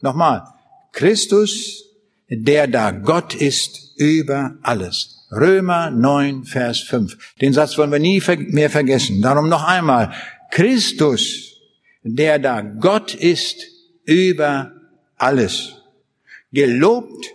[0.02, 0.44] Nochmal,
[0.92, 1.84] Christus,
[2.30, 5.28] der da Gott ist über alles.
[5.32, 7.36] Römer 9, Vers 5.
[7.42, 9.22] Den Satz wollen wir nie mehr vergessen.
[9.22, 10.14] Darum noch einmal,
[10.52, 11.53] Christus,
[12.04, 13.66] der da Gott ist
[14.06, 14.74] über
[15.16, 15.74] alles.
[16.52, 17.26] Gelobt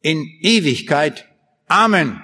[0.00, 1.26] in Ewigkeit.
[1.66, 2.20] Amen.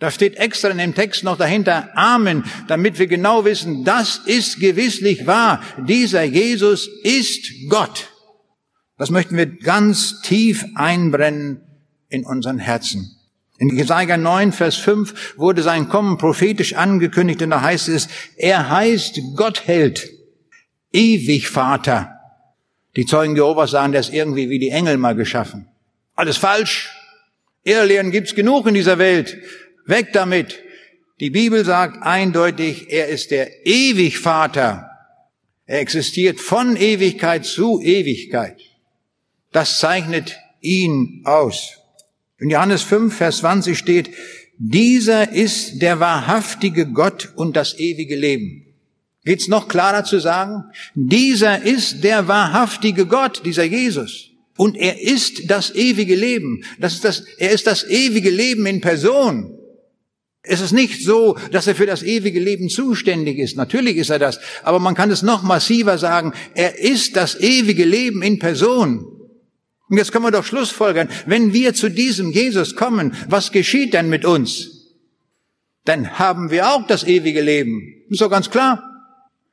[0.00, 4.60] Da steht extra in dem Text noch dahinter Amen, damit wir genau wissen, das ist
[4.60, 5.62] gewisslich wahr.
[5.86, 8.10] Dieser Jesus ist Gott.
[8.96, 11.60] Das möchten wir ganz tief einbrennen
[12.08, 13.16] in unseren Herzen.
[13.58, 18.70] In Jesaja 9, Vers 5 wurde sein Kommen prophetisch angekündigt und da heißt es, er
[18.70, 20.17] heißt Gottheld
[20.92, 22.18] ewig Vater.
[22.96, 25.68] Die Zeugen Jehovas sagen, der ist irgendwie wie die Engel mal geschaffen.
[26.14, 26.90] Alles falsch.
[27.64, 29.36] Irrlehren gibt's genug in dieser Welt.
[29.86, 30.62] Weg damit.
[31.20, 34.90] Die Bibel sagt eindeutig, er ist der ewig Vater.
[35.66, 38.56] Er existiert von Ewigkeit zu Ewigkeit.
[39.52, 41.78] Das zeichnet ihn aus.
[42.38, 44.10] In Johannes 5, Vers 20 steht,
[44.58, 48.67] dieser ist der wahrhaftige Gott und das ewige Leben.
[49.28, 50.64] Geht's noch klarer zu sagen?
[50.94, 54.30] Dieser ist der wahrhaftige Gott, dieser Jesus.
[54.56, 56.64] Und er ist das ewige Leben.
[56.78, 59.54] Das ist das, er ist das ewige Leben in Person.
[60.40, 63.58] Es ist nicht so, dass er für das ewige Leben zuständig ist.
[63.58, 64.40] Natürlich ist er das.
[64.62, 66.32] Aber man kann es noch massiver sagen.
[66.54, 69.04] Er ist das ewige Leben in Person.
[69.90, 71.10] Und jetzt können wir doch Schlussfolgern.
[71.26, 74.86] Wenn wir zu diesem Jesus kommen, was geschieht denn mit uns?
[75.84, 78.06] Dann haben wir auch das ewige Leben.
[78.08, 78.87] Ist doch ganz klar.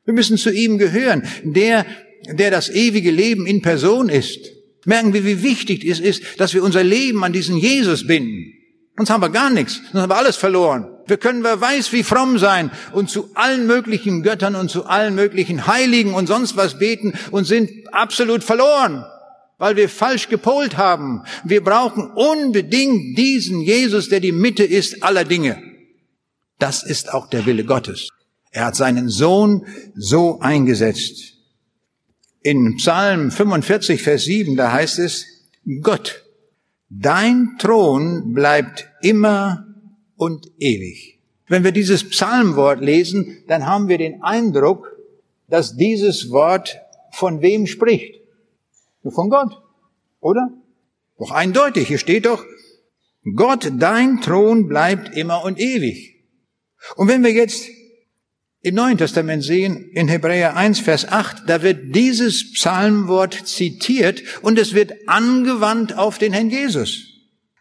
[0.05, 1.23] Wir müssen zu ihm gehören.
[1.43, 1.85] Der,
[2.27, 4.39] der das ewige Leben in Person ist.
[4.85, 8.53] Merken wir, wie wichtig es ist, dass wir unser Leben an diesen Jesus binden.
[8.97, 9.81] Sonst haben wir gar nichts.
[9.91, 10.87] Sonst haben wir alles verloren.
[11.07, 15.15] Wir können, wer weiß, wie fromm sein und zu allen möglichen Göttern und zu allen
[15.15, 19.05] möglichen Heiligen und sonst was beten und sind absolut verloren,
[19.57, 21.23] weil wir falsch gepolt haben.
[21.43, 25.61] Wir brauchen unbedingt diesen Jesus, der die Mitte ist aller Dinge.
[26.57, 28.09] Das ist auch der Wille Gottes.
[28.55, 31.33] Er hat seinen Sohn so eingesetzt.
[32.41, 35.25] In Psalm 45, Vers 7, da heißt es,
[35.81, 36.23] Gott,
[36.89, 39.67] dein Thron bleibt immer
[40.15, 41.19] und ewig.
[41.47, 44.87] Wenn wir dieses Psalmwort lesen, dann haben wir den Eindruck,
[45.49, 46.79] dass dieses Wort
[47.11, 48.21] von wem spricht?
[49.03, 49.61] Von Gott,
[50.21, 50.47] oder?
[51.17, 52.45] Doch eindeutig, hier steht doch,
[53.35, 56.23] Gott, dein Thron bleibt immer und ewig.
[56.95, 57.67] Und wenn wir jetzt
[58.65, 64.57] im Neuen Testament sehen, in Hebräer 1, Vers 8, da wird dieses Psalmwort zitiert und
[64.57, 67.03] es wird angewandt auf den Herrn Jesus.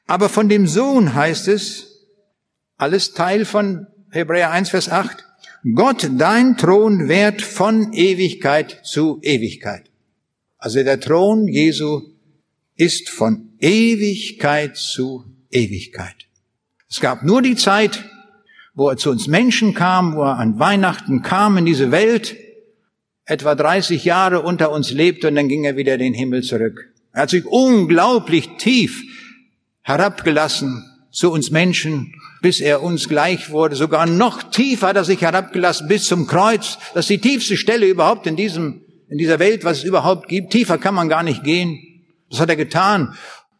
[0.06, 2.06] Aber von dem Sohn heißt es,
[2.78, 5.22] alles Teil von Hebräer 1, Vers 8,
[5.74, 9.90] Gott, dein Thron währt von Ewigkeit zu Ewigkeit.
[10.56, 12.00] Also der Thron Jesu
[12.76, 16.16] ist von Ewigkeit zu Ewigkeit.
[16.88, 18.04] Es gab nur die Zeit,
[18.74, 22.36] wo er zu uns Menschen kam, wo er an Weihnachten kam in diese Welt
[23.24, 26.92] etwa 30 Jahre unter uns lebte und dann ging er wieder in den Himmel zurück.
[27.12, 29.02] Er hat sich unglaublich tief
[29.82, 32.12] herabgelassen zu uns Menschen,
[32.42, 33.76] bis er uns gleich wurde.
[33.76, 36.78] Sogar noch tiefer hat er sich herabgelassen bis zum Kreuz.
[36.92, 40.50] Das ist die tiefste Stelle überhaupt in diesem, in dieser Welt, was es überhaupt gibt.
[40.50, 41.78] Tiefer kann man gar nicht gehen.
[42.28, 43.14] Das hat er getan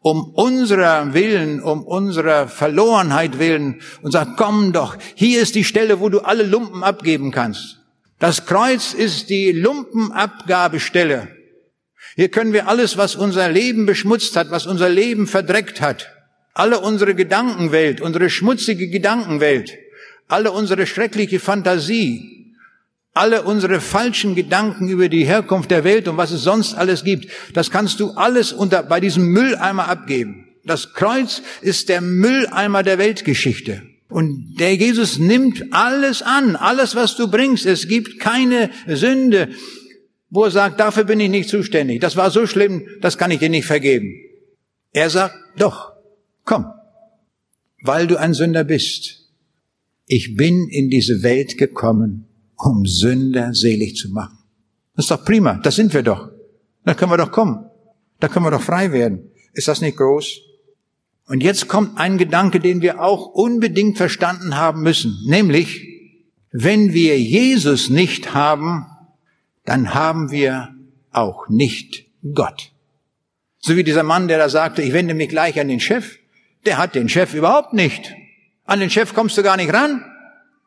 [0.05, 5.99] um unserer Willen, um unserer Verlorenheit willen und sagt, komm doch, hier ist die Stelle,
[5.99, 7.79] wo du alle Lumpen abgeben kannst.
[8.19, 11.29] Das Kreuz ist die Lumpenabgabestelle.
[12.15, 16.07] Hier können wir alles, was unser Leben beschmutzt hat, was unser Leben verdreckt hat,
[16.53, 19.75] alle unsere Gedankenwelt, unsere schmutzige Gedankenwelt,
[20.27, 22.34] alle unsere schreckliche Fantasie,
[23.15, 27.31] alle unsere falschen Gedanken über die Herkunft der Welt und was es sonst alles gibt,
[27.53, 30.49] das kannst du alles unter, bei diesem Mülleimer abgeben.
[30.65, 33.83] Das Kreuz ist der Mülleimer der Weltgeschichte.
[34.09, 37.65] Und der Jesus nimmt alles an, alles, was du bringst.
[37.65, 39.49] Es gibt keine Sünde,
[40.29, 42.01] wo er sagt, dafür bin ich nicht zuständig.
[42.01, 44.13] Das war so schlimm, das kann ich dir nicht vergeben.
[44.91, 45.93] Er sagt, doch,
[46.43, 46.65] komm,
[47.81, 49.29] weil du ein Sünder bist.
[50.05, 52.27] Ich bin in diese Welt gekommen,
[52.57, 54.37] um Sünder selig zu machen.
[54.95, 56.29] Das ist doch prima, das sind wir doch.
[56.83, 57.65] Da können wir doch kommen.
[58.19, 59.31] Da können wir doch frei werden.
[59.53, 60.39] Ist das nicht groß?
[61.27, 65.81] Und jetzt kommt ein Gedanke, den wir auch unbedingt verstanden haben müssen, nämlich,
[66.51, 68.85] wenn wir Jesus nicht haben,
[69.65, 70.75] dann haben wir
[71.11, 72.71] auch nicht Gott.
[73.59, 76.19] So wie dieser Mann, der da sagte, ich wende mich gleich an den Chef,
[76.65, 78.13] der hat den Chef überhaupt nicht.
[78.63, 80.05] An den Chef kommst du gar nicht ran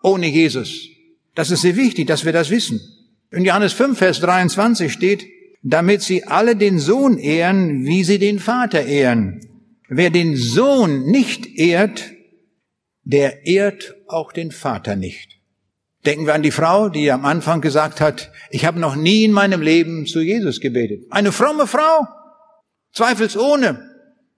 [0.02, 0.88] ohne Jesus.
[1.38, 2.80] Das ist sehr wichtig, dass wir das wissen.
[3.30, 5.24] In Johannes 5, Vers 23 steht,
[5.62, 9.46] damit sie alle den Sohn ehren, wie sie den Vater ehren.
[9.88, 12.10] Wer den Sohn nicht ehrt,
[13.04, 15.38] der ehrt auch den Vater nicht.
[16.04, 19.30] Denken wir an die Frau, die am Anfang gesagt hat, ich habe noch nie in
[19.30, 21.04] meinem Leben zu Jesus gebetet.
[21.10, 22.08] Eine fromme Frau,
[22.92, 23.80] zweifelsohne.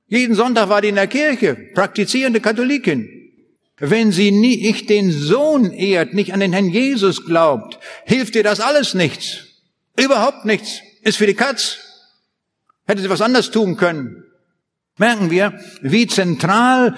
[0.07, 3.20] Jeden Sonntag war die in der Kirche, praktizierende Katholikin.
[3.81, 8.61] Wenn sie nicht den Sohn ehrt, nicht an den Herrn Jesus glaubt, hilft dir das
[8.61, 9.47] alles nichts.
[9.99, 10.81] Überhaupt nichts.
[11.03, 11.79] Ist für die Katz.
[12.87, 14.25] Hätte sie was anderes tun können.
[14.99, 16.95] Merken wir, wie zentral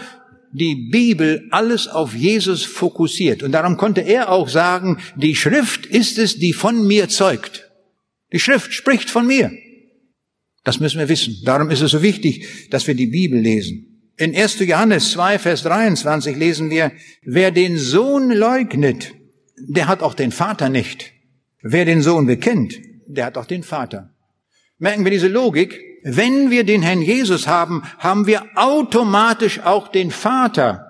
[0.53, 3.45] die Bibel alles auf Jesus fokussiert.
[3.45, 7.71] Und darum konnte er auch sagen, die Schrift ist es, die von mir zeugt.
[8.33, 9.53] Die Schrift spricht von mir.
[10.65, 11.43] Das müssen wir wissen.
[11.45, 13.92] Darum ist es so wichtig, dass wir die Bibel lesen.
[14.17, 14.59] In 1.
[14.61, 16.93] Johannes 2, Vers 23 lesen wir,
[17.23, 19.13] wer den Sohn leugnet,
[19.57, 21.13] der hat auch den Vater nicht.
[21.63, 22.75] Wer den Sohn bekennt,
[23.07, 24.11] der hat auch den Vater.
[24.79, 25.81] Merken wir diese Logik?
[26.05, 30.89] Wenn wir den Herrn Jesus haben, haben wir automatisch auch den Vater.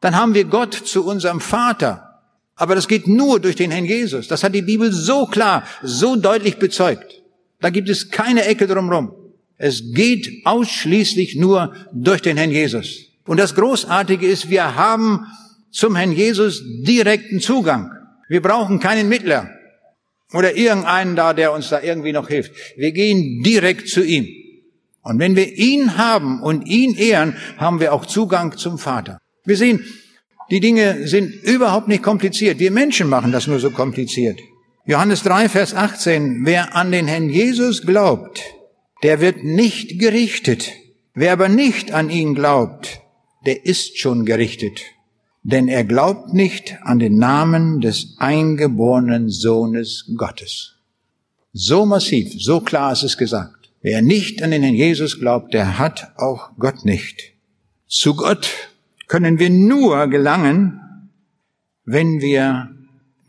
[0.00, 2.22] Dann haben wir Gott zu unserem Vater.
[2.56, 4.28] Aber das geht nur durch den Herrn Jesus.
[4.28, 7.22] Das hat die Bibel so klar, so deutlich bezeugt.
[7.60, 9.23] Da gibt es keine Ecke drumherum.
[9.56, 13.06] Es geht ausschließlich nur durch den Herrn Jesus.
[13.26, 15.26] Und das Großartige ist, wir haben
[15.70, 17.90] zum Herrn Jesus direkten Zugang.
[18.28, 19.50] Wir brauchen keinen Mittler
[20.32, 22.52] oder irgendeinen da, der uns da irgendwie noch hilft.
[22.76, 24.26] Wir gehen direkt zu ihm.
[25.02, 29.18] Und wenn wir ihn haben und ihn ehren, haben wir auch Zugang zum Vater.
[29.44, 29.84] Wir sehen,
[30.50, 32.58] die Dinge sind überhaupt nicht kompliziert.
[32.58, 34.38] Wir Menschen machen das nur so kompliziert.
[34.86, 36.44] Johannes 3, Vers 18.
[36.44, 38.42] Wer an den Herrn Jesus glaubt,
[39.04, 40.72] der wird nicht gerichtet.
[41.12, 43.02] Wer aber nicht an ihn glaubt,
[43.44, 44.80] der ist schon gerichtet.
[45.42, 50.76] Denn er glaubt nicht an den Namen des eingeborenen Sohnes Gottes.
[51.52, 53.70] So massiv, so klar ist es gesagt.
[53.82, 57.34] Wer nicht an den Herrn Jesus glaubt, der hat auch Gott nicht.
[57.86, 58.48] Zu Gott
[59.06, 60.80] können wir nur gelangen,
[61.84, 62.74] wenn wir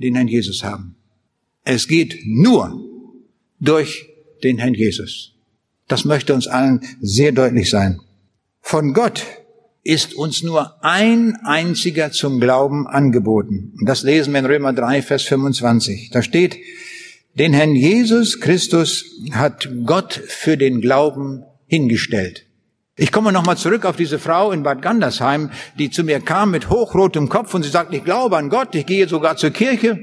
[0.02, 0.96] den Herrn Jesus haben.
[1.66, 2.82] Es geht nur
[3.60, 4.08] durch
[4.42, 5.35] den Herrn Jesus.
[5.88, 8.00] Das möchte uns allen sehr deutlich sein.
[8.62, 9.24] Von Gott
[9.84, 13.74] ist uns nur ein einziger zum Glauben angeboten.
[13.80, 16.10] Und das lesen wir in Römer 3, Vers 25.
[16.10, 16.58] Da steht,
[17.36, 22.46] den Herrn Jesus Christus hat Gott für den Glauben hingestellt.
[22.98, 26.70] Ich komme nochmal zurück auf diese Frau in Bad Gandersheim, die zu mir kam mit
[26.70, 30.00] hochrotem Kopf und sie sagt, ich glaube an Gott, ich gehe sogar zur Kirche.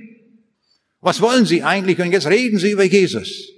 [1.01, 1.99] Was wollen Sie eigentlich?
[2.01, 3.49] Und jetzt reden Sie über Jesus.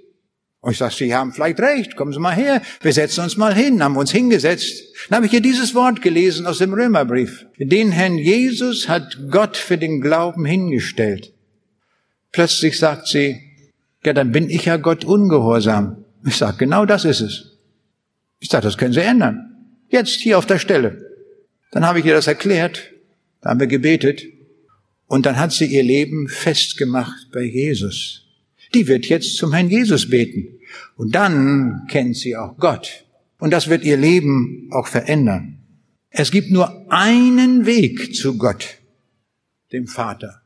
[0.65, 3.55] Und ich sage, Sie haben vielleicht recht, kommen Sie mal her, wir setzen uns mal
[3.55, 4.83] hin, haben uns hingesetzt.
[5.11, 7.45] Dann habe ich hier dieses Wort gelesen aus dem Römerbrief.
[7.59, 11.35] Den Herrn Jesus hat Gott für den Glauben hingestellt.
[12.33, 13.43] Plötzlich sagt sie,
[14.07, 16.07] ja, dann bin ich ja Gott ungehorsam.
[16.27, 17.59] Ich sage, genau das ist es.
[18.41, 19.75] Ich sage, das können Sie ändern.
[19.91, 21.11] Jetzt hier auf der Stelle.
[21.73, 22.91] Dann habe ich ihr das erklärt,
[23.43, 24.23] da haben wir gebetet
[25.09, 28.23] und dann hat sie ihr Leben festgemacht bei Jesus.
[28.73, 30.54] die wird jetzt zum Herrn Jesus beten.
[30.97, 33.05] Und dann kennt sie auch Gott.
[33.39, 35.59] Und das wird ihr Leben auch verändern.
[36.11, 38.79] Es gibt nur einen Weg zu Gott,
[39.73, 40.43] dem Vater.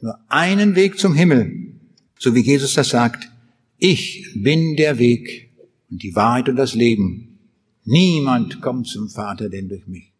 [0.00, 1.76] Nur einen Weg zum Himmel.
[2.18, 3.30] So wie Jesus das sagt.
[3.78, 5.50] Ich bin der Weg
[5.90, 7.38] und die Wahrheit und das Leben.
[7.84, 10.12] Niemand kommt zum Vater denn durch mich.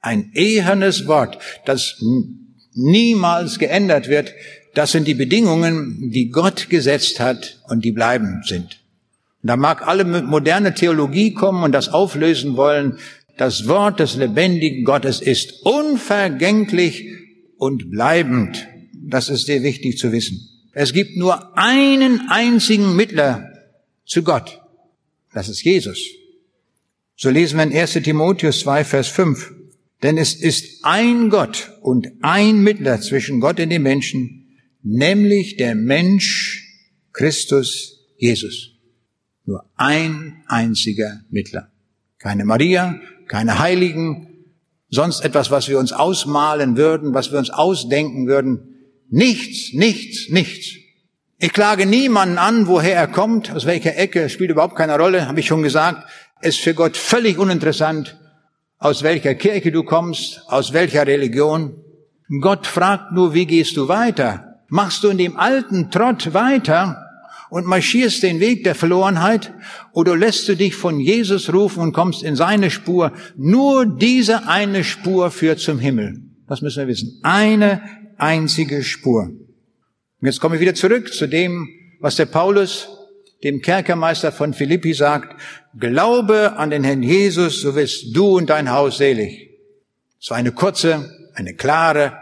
[0.00, 2.02] Ein ehernes Wort, das
[2.74, 4.34] niemals geändert wird.
[4.74, 8.83] Das sind die Bedingungen, die Gott gesetzt hat und die bleiben sind.
[9.44, 12.96] Und da mag alle moderne Theologie kommen und das auflösen wollen.
[13.36, 17.10] Das Wort des lebendigen Gottes ist unvergänglich
[17.58, 18.66] und bleibend.
[18.94, 20.48] Das ist sehr wichtig zu wissen.
[20.72, 23.52] Es gibt nur einen einzigen Mittler
[24.06, 24.62] zu Gott.
[25.34, 26.00] Das ist Jesus.
[27.14, 29.52] So lesen wir in 1 Timotheus 2, Vers 5.
[30.02, 35.74] Denn es ist ein Gott und ein Mittler zwischen Gott und den Menschen, nämlich der
[35.74, 36.66] Mensch
[37.12, 38.73] Christus Jesus.
[39.46, 41.68] Nur ein einziger Mittler.
[42.18, 44.46] Keine Maria, keine Heiligen,
[44.88, 48.76] sonst etwas, was wir uns ausmalen würden, was wir uns ausdenken würden.
[49.10, 50.76] Nichts, nichts, nichts.
[51.38, 55.40] Ich klage niemanden an, woher er kommt, aus welcher Ecke, spielt überhaupt keine Rolle, habe
[55.40, 56.08] ich schon gesagt.
[56.40, 58.18] Es ist für Gott völlig uninteressant,
[58.78, 61.82] aus welcher Kirche du kommst, aus welcher Religion.
[62.40, 64.62] Gott fragt nur, wie gehst du weiter?
[64.68, 67.03] Machst du in dem alten Trott weiter
[67.54, 69.52] und marschierst den Weg der Verlorenheit
[69.92, 73.12] oder lässt du dich von Jesus rufen und kommst in seine Spur?
[73.36, 76.20] Nur diese eine Spur führt zum Himmel.
[76.48, 77.20] Das müssen wir wissen.
[77.22, 77.80] Eine
[78.18, 79.26] einzige Spur.
[79.26, 79.38] Und
[80.20, 81.68] jetzt komme ich wieder zurück zu dem,
[82.00, 82.88] was der Paulus
[83.44, 85.40] dem Kerkermeister von Philippi sagt,
[85.78, 89.50] Glaube an den Herrn Jesus, so wirst du und dein Haus selig.
[90.20, 92.14] Es war eine kurze, eine klare,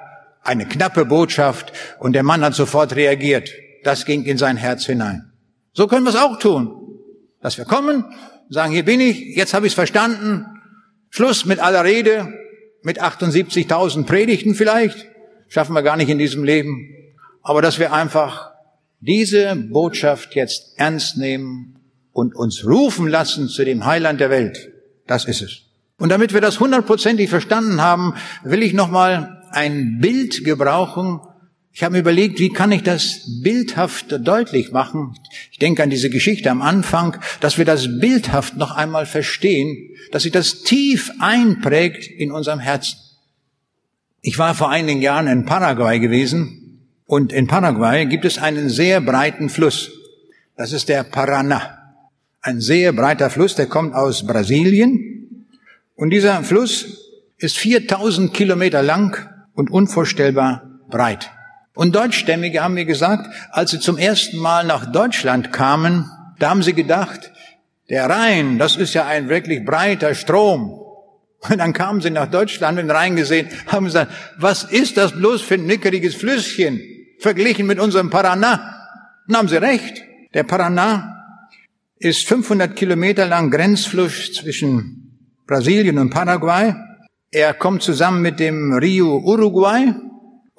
[0.43, 3.49] eine knappe Botschaft und der Mann hat sofort reagiert.
[3.85, 5.33] Das ging in sein Herz hinein.
[5.73, 6.99] So können wir es auch tun,
[7.41, 8.05] dass wir kommen,
[8.49, 10.47] sagen, hier bin ich, jetzt habe ich es verstanden,
[11.11, 12.33] Schluss mit aller Rede,
[12.83, 15.07] mit 78.000 Predigten vielleicht,
[15.49, 16.89] schaffen wir gar nicht in diesem Leben,
[17.43, 18.53] aber dass wir einfach
[19.01, 21.79] diese Botschaft jetzt ernst nehmen
[22.13, 24.71] und uns rufen lassen zu dem Heiland der Welt.
[25.07, 25.63] Das ist es.
[25.99, 28.15] Und damit wir das hundertprozentig verstanden haben,
[28.45, 31.21] will ich nochmal ein Bild gebrauchen.
[31.75, 35.15] Ich habe mir überlegt, wie kann ich das bildhaft deutlich machen?
[35.51, 40.25] Ich denke an diese Geschichte am Anfang, dass wir das bildhaft noch einmal verstehen, dass
[40.25, 42.99] sich das tief einprägt in unserem Herzen.
[44.21, 49.01] Ich war vor einigen Jahren in Paraguay gewesen und in Paraguay gibt es einen sehr
[49.01, 49.91] breiten Fluss.
[50.57, 51.79] Das ist der Paraná.
[52.43, 55.47] Ein sehr breiter Fluss, der kommt aus Brasilien.
[55.97, 56.99] Und dieser Fluss
[57.39, 61.31] ist 4000 Kilometer lang und unvorstellbar breit.
[61.75, 66.63] Und Deutschstämmige haben mir gesagt, als sie zum ersten Mal nach Deutschland kamen, da haben
[66.63, 67.33] sie gedacht,
[67.89, 70.79] der Rhein, das ist ja ein wirklich breiter Strom.
[71.49, 75.43] Und dann kamen sie nach Deutschland und Rhein gesehen, haben gesagt, was ist das bloß
[75.43, 76.81] für ein nickeriges Flüsschen?
[77.23, 78.61] verglichen mit unserem Paraná.
[79.27, 80.03] Dann haben Sie recht.
[80.35, 81.15] Der Paraná
[81.99, 86.75] ist 500 Kilometer lang Grenzfluss zwischen Brasilien und Paraguay.
[87.31, 89.95] Er kommt zusammen mit dem Rio Uruguay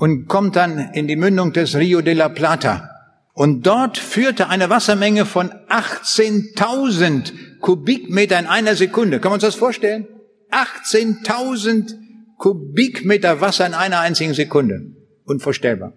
[0.04, 2.90] und kommt dann in die Mündung des Rio de la Plata.
[3.32, 7.32] Und dort führte eine Wassermenge von 18.000
[7.62, 9.22] Kubikmeter in einer Sekunde.
[9.22, 10.06] Kann man uns das vorstellen?
[10.52, 11.94] 18.000
[12.38, 14.88] Kubikmeter Wasser in einer einzigen Sekunde.
[15.24, 15.94] Unvorstellbar.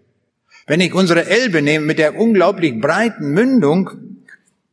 [0.69, 3.91] Wenn ich unsere Elbe nehme mit der unglaublich breiten Mündung,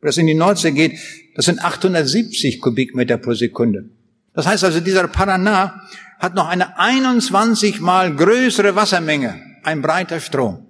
[0.00, 0.96] das in die Nordsee geht,
[1.34, 3.86] das sind 870 Kubikmeter pro Sekunde.
[4.34, 5.80] Das heißt also, dieser Paraná
[6.18, 10.66] hat noch eine 21 mal größere Wassermenge, ein breiter Strom.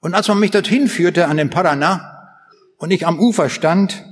[0.00, 2.00] Und als man mich dorthin führte an den Paraná
[2.78, 4.04] und ich am Ufer stand,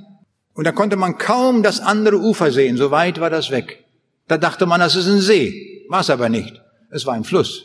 [0.55, 3.85] und da konnte man kaum das andere Ufer sehen, so weit war das weg.
[4.29, 6.61] Da dachte man, das ist ein See, war es aber nicht.
[6.91, 7.65] Es war ein Fluss.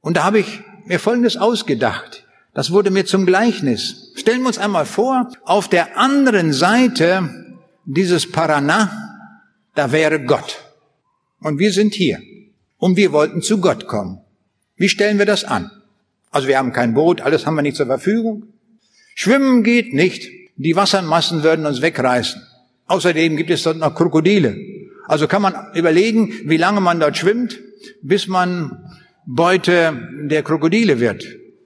[0.00, 2.24] Und da habe ich mir Folgendes ausgedacht.
[2.54, 4.12] Das wurde mir zum Gleichnis.
[4.14, 8.90] Stellen wir uns einmal vor, auf der anderen Seite dieses Paraná,
[9.76, 10.64] da wäre Gott.
[11.40, 12.20] Und wir sind hier.
[12.78, 14.20] Und wir wollten zu Gott kommen.
[14.76, 15.70] Wie stellen wir das an?
[16.30, 18.48] Also wir haben kein Boot, alles haben wir nicht zur Verfügung.
[19.14, 20.28] Schwimmen geht nicht.
[20.56, 22.42] Die Wassermassen würden uns wegreißen.
[22.86, 24.56] Außerdem gibt es dort noch Krokodile.
[25.06, 27.58] Also kann man überlegen, wie lange man dort schwimmt,
[28.02, 28.84] bis man
[29.26, 31.24] Beute der Krokodile wird.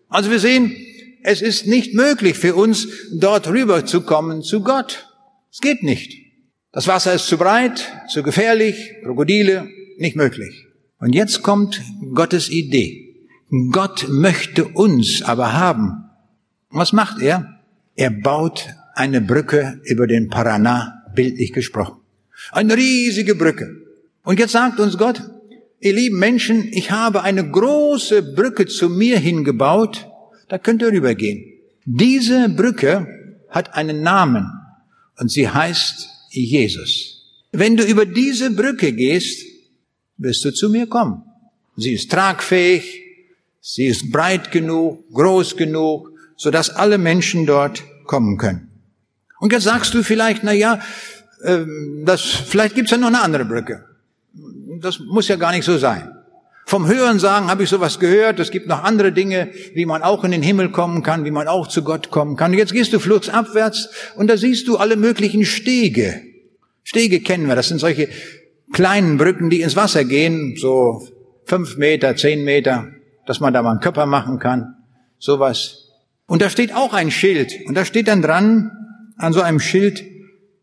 [0.08, 0.74] Also wir sehen,
[1.22, 5.06] es ist nicht möglich für uns, dort rüber zu kommen zu Gott.
[5.52, 6.30] Es geht nicht.
[6.72, 9.68] Das Wasser ist zu breit, zu gefährlich, Krokodile,
[9.98, 10.66] nicht möglich.
[11.00, 11.82] Und jetzt kommt
[12.14, 13.16] Gottes Idee.
[13.72, 16.04] Gott möchte uns aber haben.
[16.70, 17.60] Was macht er?
[17.96, 21.96] Er baut eine Brücke über den Paraná, bildlich gesprochen.
[22.52, 23.76] Eine riesige Brücke.
[24.22, 25.28] Und jetzt sagt uns Gott,
[25.80, 30.06] ihr lieben Menschen, ich habe eine große Brücke zu mir hingebaut,
[30.48, 31.44] da könnt ihr rübergehen.
[31.84, 33.08] Diese Brücke
[33.48, 34.46] hat einen Namen
[35.18, 37.16] und sie heißt Jesus.
[37.53, 39.45] Wenn du über diese Brücke gehst,
[40.18, 41.22] wirst du zu mir kommen.
[41.76, 43.03] Sie ist tragfähig,
[43.61, 48.70] sie ist breit genug, groß genug, sodass alle Menschen dort kommen können.
[49.41, 50.81] Und jetzt sagst du vielleicht, na ja,
[51.45, 53.85] ähm, das, vielleicht gibt's ja noch eine andere Brücke.
[54.81, 56.11] Das muss ja gar nicht so sein.
[56.70, 58.38] Vom Hören sagen habe ich sowas gehört.
[58.38, 61.48] Es gibt noch andere Dinge, wie man auch in den Himmel kommen kann, wie man
[61.48, 62.52] auch zu Gott kommen kann.
[62.52, 66.22] Und jetzt gehst du flussabwärts und da siehst du alle möglichen Stege.
[66.84, 67.56] Stege kennen wir.
[67.56, 68.08] Das sind solche
[68.72, 71.08] kleinen Brücken, die ins Wasser gehen, so
[71.44, 72.86] fünf Meter, zehn Meter,
[73.26, 74.76] dass man da mal einen Körper machen kann.
[75.18, 75.88] Sowas.
[76.26, 77.52] Und da steht auch ein Schild.
[77.66, 78.70] Und da steht dann dran,
[79.16, 80.04] an so einem Schild,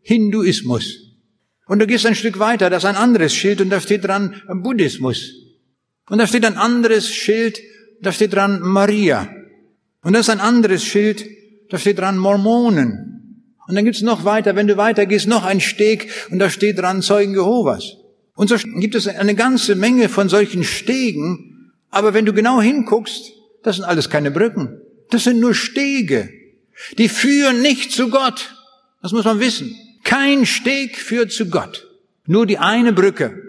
[0.00, 1.18] Hinduismus.
[1.66, 4.40] Und du gehst ein Stück weiter, das ist ein anderes Schild und da steht dran
[4.48, 5.47] Buddhismus.
[6.08, 7.60] Und da steht ein anderes Schild,
[8.00, 9.28] da steht dran Maria.
[10.02, 11.26] Und das ist ein anderes Schild,
[11.70, 13.08] da steht dran Mormonen.
[13.66, 17.02] Und dann gibt's noch weiter, wenn du weitergehst, noch ein Steg und da steht dran
[17.02, 17.96] Zeugen Jehovas.
[18.34, 23.32] Und so gibt es eine ganze Menge von solchen Stegen, aber wenn du genau hinguckst,
[23.62, 24.80] das sind alles keine Brücken.
[25.10, 26.30] Das sind nur Stege.
[26.96, 28.54] Die führen nicht zu Gott.
[29.02, 29.74] Das muss man wissen.
[30.04, 31.86] Kein Steg führt zu Gott.
[32.26, 33.42] Nur die eine Brücke.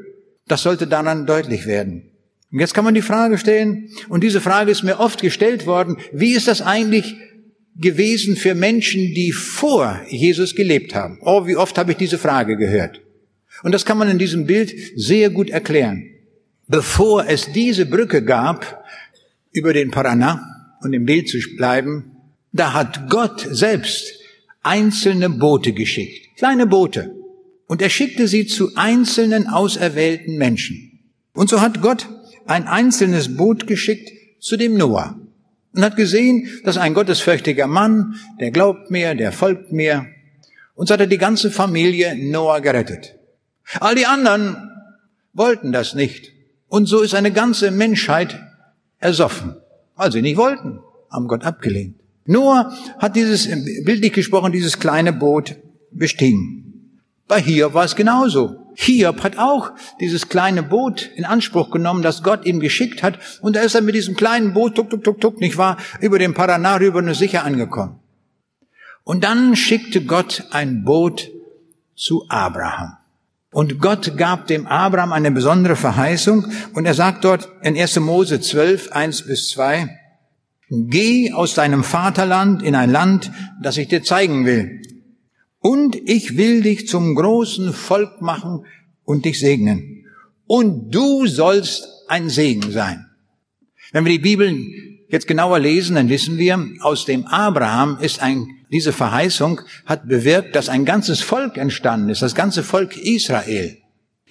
[0.47, 2.08] Das sollte daran deutlich werden.
[2.51, 5.97] Und jetzt kann man die Frage stellen, und diese Frage ist mir oft gestellt worden,
[6.11, 7.15] wie ist das eigentlich
[7.75, 11.19] gewesen für Menschen, die vor Jesus gelebt haben?
[11.21, 13.01] Oh, wie oft habe ich diese Frage gehört.
[13.63, 16.03] Und das kann man in diesem Bild sehr gut erklären.
[16.67, 18.83] Bevor es diese Brücke gab,
[19.51, 20.41] über den Paraná,
[20.81, 22.11] und im Bild zu bleiben,
[22.51, 24.13] da hat Gott selbst
[24.61, 27.15] einzelne Boote geschickt, kleine Boote.
[27.67, 30.99] Und er schickte sie zu einzelnen auserwählten Menschen.
[31.33, 32.07] Und so hat Gott
[32.49, 35.15] ein einzelnes Boot geschickt zu dem Noah
[35.75, 40.07] und hat gesehen, dass ein gottesfürchtiger Mann, der glaubt mir, der folgt mir.
[40.73, 43.15] Und so hat er die ganze Familie Noah gerettet.
[43.79, 44.57] All die anderen
[45.33, 46.31] wollten das nicht.
[46.67, 48.39] Und so ist eine ganze Menschheit
[48.97, 49.55] ersoffen,
[49.95, 50.79] weil sie nicht wollten,
[51.11, 51.97] haben Gott abgelehnt.
[52.25, 53.47] Noah hat dieses,
[53.83, 55.55] bildlich gesprochen, dieses kleine Boot
[55.91, 56.99] bestiegen.
[57.27, 58.68] Bei Hiob war es genauso.
[58.81, 63.19] Hiob hat auch dieses kleine Boot in Anspruch genommen, das Gott ihm geschickt hat.
[63.41, 66.17] Und da ist er mit diesem kleinen Boot, tuk, tuk, tuk, tuk, nicht wahr, über
[66.17, 67.99] den Paraná rüber nur sicher angekommen.
[69.03, 71.29] Und dann schickte Gott ein Boot
[71.97, 72.95] zu Abraham.
[73.51, 76.45] Und Gott gab dem Abraham eine besondere Verheißung.
[76.73, 77.99] Und er sagt dort in 1.
[77.99, 79.89] Mose 12, 1 bis 2,
[80.69, 83.29] Geh aus deinem Vaterland in ein Land,
[83.61, 84.81] das ich dir zeigen will.
[85.59, 88.65] Und ich will dich zum großen Volk machen
[89.03, 90.05] und dich segnen.
[90.45, 93.05] Und du sollst ein Segen sein.
[93.91, 94.55] Wenn wir die Bibel
[95.09, 100.55] jetzt genauer lesen, dann wissen wir, aus dem Abraham ist ein, diese Verheißung hat bewirkt,
[100.55, 103.77] dass ein ganzes Volk entstanden ist, das ganze Volk Israel.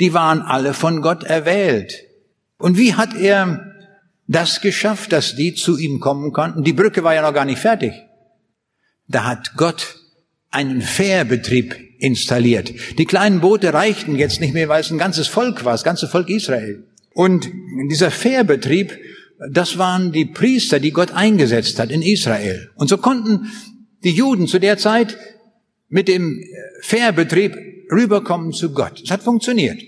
[0.01, 1.93] Die waren alle von Gott erwählt.
[2.57, 3.69] Und wie hat er
[4.29, 6.63] das geschafft, dass die zu ihm kommen konnten.
[6.63, 7.93] Die Brücke war ja noch gar nicht fertig.
[9.09, 9.98] Da hat Gott
[10.51, 12.73] einen Fährbetrieb installiert.
[12.99, 16.09] Die kleinen Boote reichten jetzt nicht mehr, weil es ein ganzes Volk war, das ganze
[16.09, 16.85] Volk Israel.
[17.13, 17.51] Und
[17.91, 18.97] dieser Fährbetrieb,
[19.51, 22.71] das waren die Priester, die Gott eingesetzt hat in Israel.
[22.77, 23.51] Und so konnten
[24.05, 25.17] die Juden zu der Zeit
[25.89, 26.43] mit dem
[26.81, 27.57] Fährbetrieb
[27.91, 29.03] rüberkommen zu Gott.
[29.03, 29.81] Es hat funktioniert.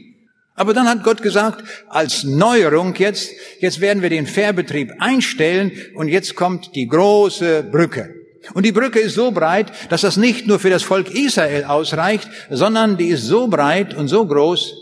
[0.54, 3.30] Aber dann hat Gott gesagt, als Neuerung jetzt,
[3.60, 8.19] jetzt werden wir den Fährbetrieb einstellen und jetzt kommt die große Brücke.
[8.54, 12.28] Und die Brücke ist so breit, dass das nicht nur für das Volk Israel ausreicht,
[12.50, 14.74] sondern die ist so breit und so groß,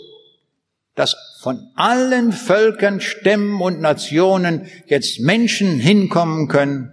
[0.94, 6.92] dass von allen Völkern, Stämmen und Nationen jetzt Menschen hinkommen können,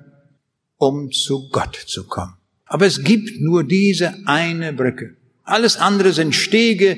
[0.78, 2.36] um zu Gott zu kommen.
[2.66, 5.18] Aber es gibt nur diese eine Brücke.
[5.44, 6.98] Alles andere sind Stege,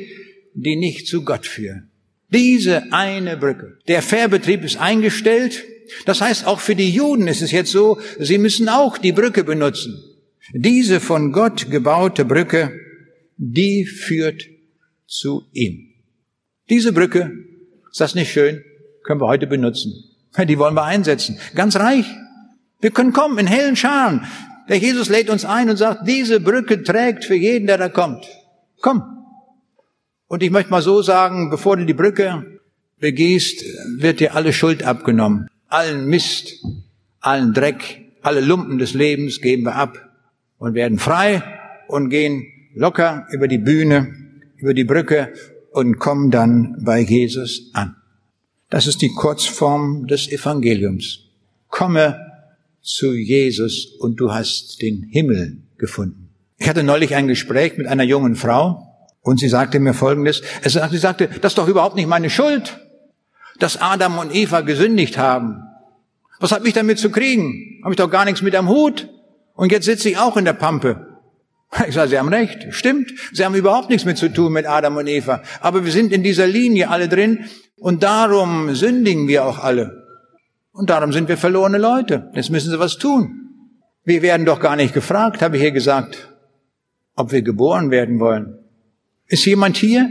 [0.53, 1.91] die nicht zu Gott führen.
[2.29, 3.77] Diese eine Brücke.
[3.87, 5.63] Der Fährbetrieb ist eingestellt.
[6.05, 9.43] Das heißt, auch für die Juden ist es jetzt so, sie müssen auch die Brücke
[9.43, 10.03] benutzen.
[10.53, 12.71] Diese von Gott gebaute Brücke,
[13.37, 14.43] die führt
[15.05, 15.93] zu ihm.
[16.69, 17.31] Diese Brücke,
[17.91, 18.63] ist das nicht schön?
[19.03, 19.93] Können wir heute benutzen.
[20.47, 21.39] Die wollen wir einsetzen.
[21.55, 22.05] Ganz reich.
[22.81, 24.27] Wir können kommen in hellen Scharen.
[24.69, 28.25] Der Jesus lädt uns ein und sagt, diese Brücke trägt für jeden, der da kommt.
[28.81, 29.17] Komm,
[30.27, 32.59] und ich möchte mal so sagen, bevor du die Brücke
[32.99, 33.63] begehst,
[33.97, 35.47] wird dir alle Schuld abgenommen.
[35.67, 36.63] Allen Mist,
[37.19, 40.09] allen Dreck, Alle Lumpen des Lebens geben wir ab
[40.57, 41.43] und werden frei
[41.87, 42.45] und gehen
[42.75, 44.13] locker über die Bühne,
[44.57, 45.31] über die Brücke
[45.71, 47.95] und kommen dann bei Jesus an.
[48.69, 51.19] Das ist die Kurzform des Evangeliums.
[51.69, 52.19] Komme
[52.81, 56.29] zu Jesus und du hast den Himmel gefunden.
[56.57, 60.41] Ich hatte neulich ein Gespräch mit einer jungen Frau und sie sagte mir Folgendes.
[60.63, 62.77] Sie sagte, das ist doch überhaupt nicht meine Schuld,
[63.59, 65.63] dass Adam und Eva gesündigt haben.
[66.39, 67.79] Was hat mich damit zu kriegen?
[67.83, 69.09] Habe ich doch gar nichts mit am Hut.
[69.55, 71.07] Und jetzt sitze ich auch in der Pampe.
[71.87, 73.11] Ich sage, Sie haben recht, stimmt.
[73.33, 75.41] Sie haben überhaupt nichts mit zu tun mit Adam und Eva.
[75.59, 77.45] Aber wir sind in dieser Linie alle drin
[77.77, 80.03] und darum sündigen wir auch alle.
[80.71, 82.31] Und darum sind wir verlorene Leute.
[82.35, 83.47] Jetzt müssen Sie was tun.
[84.05, 86.33] Wir werden doch gar nicht gefragt, habe ich hier gesagt,
[87.15, 88.59] ob wir geboren werden wollen.
[89.25, 90.09] Ist jemand hier,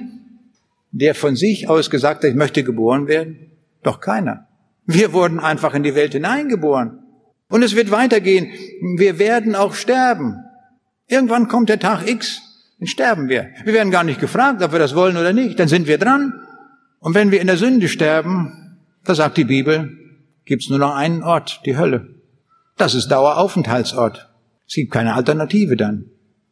[0.98, 3.52] der von sich aus gesagt hat, ich möchte geboren werden?
[3.82, 4.48] Doch keiner.
[4.84, 7.00] Wir wurden einfach in die Welt hineingeboren.
[7.48, 8.50] Und es wird weitergehen.
[8.96, 10.36] Wir werden auch sterben.
[11.08, 12.40] Irgendwann kommt der Tag X,
[12.78, 13.48] dann sterben wir.
[13.64, 15.58] Wir werden gar nicht gefragt, ob wir das wollen oder nicht.
[15.58, 16.32] Dann sind wir dran.
[16.98, 19.96] Und wenn wir in der Sünde sterben, da sagt die Bibel,
[20.44, 22.08] gibt's nur noch einen Ort, die Hölle.
[22.76, 24.28] Das ist Daueraufenthaltsort.
[24.66, 26.06] Es gibt keine Alternative dann.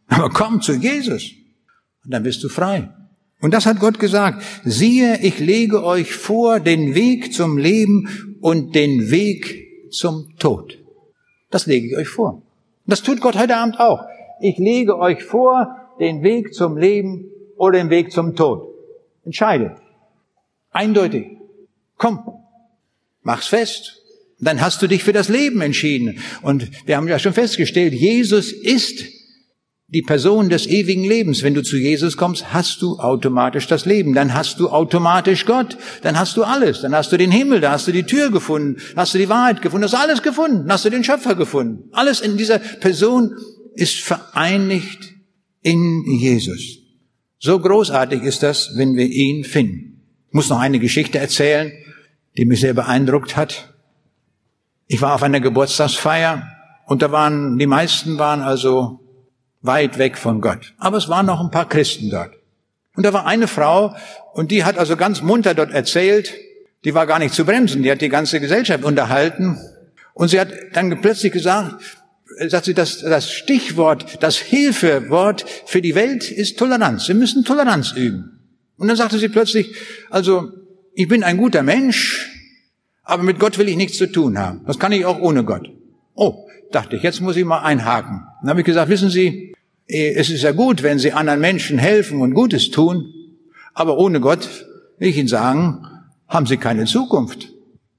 [0.06, 1.32] Aber komm zu Jesus
[2.04, 2.90] und dann bist du frei.
[3.44, 4.42] Und das hat Gott gesagt.
[4.64, 10.78] Siehe, ich lege euch vor den Weg zum Leben und den Weg zum Tod.
[11.50, 12.40] Das lege ich euch vor.
[12.86, 14.00] Das tut Gott heute Abend auch.
[14.40, 17.26] Ich lege euch vor den Weg zum Leben
[17.58, 18.66] oder den Weg zum Tod.
[19.26, 19.76] Entscheide.
[20.70, 21.26] Eindeutig.
[21.98, 22.20] Komm.
[23.20, 24.00] Mach's fest.
[24.40, 26.18] Dann hast du dich für das Leben entschieden.
[26.40, 29.04] Und wir haben ja schon festgestellt, Jesus ist
[29.88, 31.42] die Person des ewigen Lebens.
[31.42, 34.14] Wenn du zu Jesus kommst, hast du automatisch das Leben.
[34.14, 35.76] Dann hast du automatisch Gott.
[36.02, 36.80] Dann hast du alles.
[36.80, 37.60] Dann hast du den Himmel.
[37.60, 38.80] Da hast du die Tür gefunden.
[38.96, 39.84] Hast du die Wahrheit gefunden.
[39.84, 40.62] Hast alles gefunden.
[40.62, 41.90] Dann hast du den Schöpfer gefunden.
[41.92, 43.34] Alles in dieser Person
[43.74, 45.12] ist vereinigt
[45.60, 46.78] in Jesus.
[47.38, 50.00] So großartig ist das, wenn wir ihn finden.
[50.28, 51.72] Ich muss noch eine Geschichte erzählen,
[52.38, 53.74] die mich sehr beeindruckt hat.
[54.86, 56.48] Ich war auf einer Geburtstagsfeier
[56.86, 59.03] und da waren, die meisten waren also
[59.64, 60.74] weit weg von Gott.
[60.78, 62.34] Aber es waren noch ein paar Christen dort.
[62.94, 63.96] Und da war eine Frau
[64.34, 66.32] und die hat also ganz munter dort erzählt,
[66.84, 69.58] die war gar nicht zu bremsen, die hat die ganze Gesellschaft unterhalten.
[70.12, 71.82] Und sie hat dann plötzlich gesagt,
[72.46, 77.08] sagt sie, das, das Stichwort, das Hilfewort für die Welt ist Toleranz.
[77.08, 78.38] Wir müssen Toleranz üben.
[78.76, 79.74] Und dann sagte sie plötzlich,
[80.10, 80.52] also,
[80.94, 82.30] ich bin ein guter Mensch,
[83.02, 84.62] aber mit Gott will ich nichts zu tun haben.
[84.66, 85.70] Das kann ich auch ohne Gott.
[86.14, 88.22] Oh, dachte ich, jetzt muss ich mal einhaken.
[88.40, 89.54] Dann habe ich gesagt, wissen Sie,
[89.86, 93.12] eh, es ist ja gut, wenn Sie anderen Menschen helfen und Gutes tun,
[93.74, 94.48] aber ohne Gott,
[94.98, 95.86] will ich Ihnen sagen,
[96.28, 97.48] haben Sie keine Zukunft.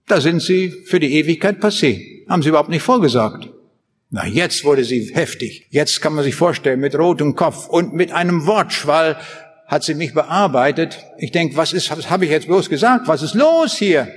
[0.07, 2.26] Da sind Sie für die Ewigkeit passé.
[2.30, 3.49] Haben Sie überhaupt nicht vorgesagt.
[4.09, 5.68] Na, jetzt wurde sie heftig.
[5.72, 9.18] Jetzt kann man sich vorstellen, mit rotem Kopf und mit einem Wortschwall
[9.68, 11.03] hat sie mich bearbeitet.
[11.18, 13.07] Ich denke, was ist, was habe ich jetzt bloß gesagt?
[13.07, 14.07] Was ist los hier?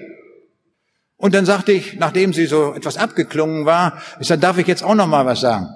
[1.19, 4.85] Und dann sagte ich, nachdem sie so etwas abgeklungen war, ich sage, darf ich jetzt
[4.85, 5.66] auch noch mal was sagen?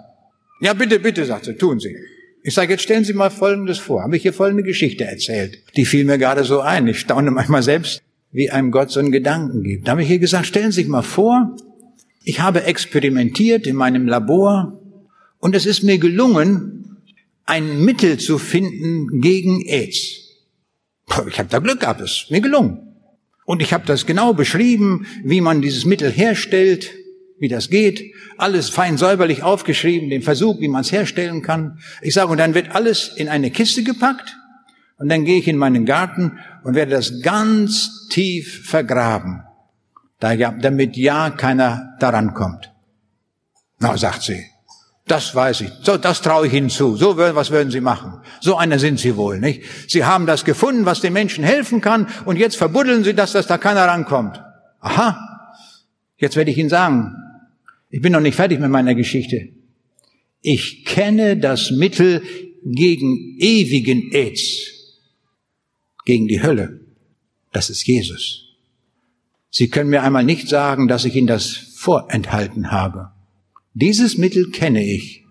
[0.61, 1.97] Ja, bitte, bitte, sagt sie, tun Sie.
[2.45, 4.03] Ich sage, jetzt stellen Sie mal Folgendes vor.
[4.03, 5.59] Habe ich hier folgende Geschichte erzählt.
[5.77, 6.87] Die fiel mir gerade so ein.
[6.87, 9.87] Ich staune manchmal selbst, wie einem Gott so einen Gedanken gibt.
[9.87, 11.57] Da habe ich hier gesagt, stellen Sie sich mal vor,
[12.25, 14.81] ich habe experimentiert in meinem Labor
[15.39, 17.03] und es ist mir gelungen,
[17.45, 20.21] ein Mittel zu finden gegen AIDS.
[21.29, 22.92] Ich habe da Glück gehabt, es ist mir gelungen.
[23.45, 26.93] Und ich habe das genau beschrieben, wie man dieses Mittel herstellt,
[27.39, 28.15] wie das geht.
[28.39, 31.81] Alles fein säuberlich aufgeschrieben, den Versuch, wie man es herstellen kann.
[32.01, 34.37] Ich sage, und dann wird alles in eine Kiste gepackt
[34.99, 39.43] und dann gehe ich in meinen Garten und werde das ganz tief vergraben,
[40.21, 42.73] damit ja keiner daran kommt.
[43.81, 44.47] Na, sagt sie,
[45.07, 45.71] das weiß ich.
[45.83, 46.97] So, das traue ich Ihnen zu.
[46.97, 48.21] So, was würden Sie machen?
[48.41, 49.63] So einer sind Sie wohl, nicht?
[49.89, 53.47] Sie haben das gefunden, was den Menschen helfen kann, und jetzt verbuddeln Sie das, dass
[53.47, 54.41] da keiner rankommt.
[54.81, 55.19] Aha.
[56.19, 57.17] Jetzt werde ich Ihnen sagen,
[57.91, 59.49] ich bin noch nicht fertig mit meiner Geschichte.
[60.41, 62.23] Ich kenne das Mittel
[62.65, 64.99] gegen ewigen AIDS,
[66.05, 66.81] gegen die Hölle.
[67.53, 68.57] Das ist Jesus.
[69.51, 73.11] Sie können mir einmal nicht sagen, dass ich Ihnen das vorenthalten habe.
[73.75, 75.25] Dieses Mittel kenne ich.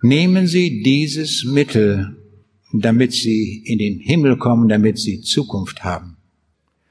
[0.00, 2.16] Nehmen Sie dieses Mittel,
[2.72, 6.16] damit Sie in den Himmel kommen, damit Sie Zukunft haben.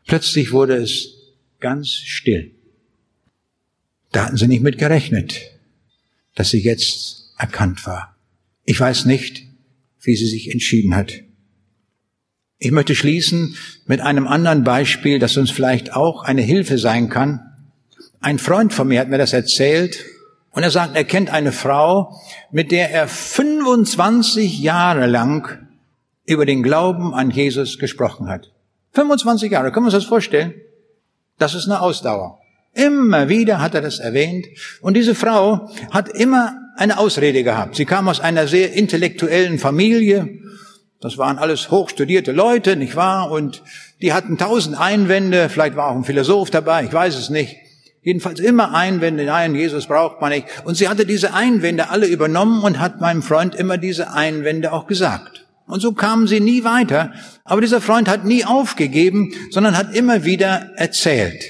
[0.07, 1.13] Plötzlich wurde es
[1.59, 2.51] ganz still.
[4.11, 5.41] Da hatten Sie nicht mit gerechnet,
[6.35, 8.15] dass sie jetzt erkannt war.
[8.65, 9.43] Ich weiß nicht,
[10.01, 11.13] wie sie sich entschieden hat.
[12.57, 17.39] Ich möchte schließen mit einem anderen Beispiel, das uns vielleicht auch eine Hilfe sein kann.
[18.19, 20.05] Ein Freund von mir hat mir das erzählt
[20.51, 22.19] Und er sagt, er kennt eine Frau,
[22.51, 25.67] mit der er 25 Jahre lang
[26.25, 28.51] über den Glauben an Jesus gesprochen hat.
[28.93, 30.53] 25 Jahre, können wir uns das vorstellen?
[31.37, 32.39] Das ist eine Ausdauer.
[32.73, 34.47] Immer wieder hat er das erwähnt.
[34.81, 37.75] Und diese Frau hat immer eine Ausrede gehabt.
[37.75, 40.39] Sie kam aus einer sehr intellektuellen Familie.
[40.99, 43.31] Das waren alles hochstudierte Leute, nicht wahr?
[43.31, 43.63] Und
[44.01, 45.49] die hatten tausend Einwände.
[45.49, 46.83] Vielleicht war auch ein Philosoph dabei.
[46.83, 47.55] Ich weiß es nicht.
[48.03, 49.25] Jedenfalls immer Einwände.
[49.25, 50.47] Nein, Jesus braucht man nicht.
[50.65, 54.87] Und sie hatte diese Einwände alle übernommen und hat meinem Freund immer diese Einwände auch
[54.87, 55.45] gesagt.
[55.67, 57.13] Und so kamen sie nie weiter.
[57.43, 61.43] Aber dieser Freund hat nie aufgegeben, sondern hat immer wieder erzählt.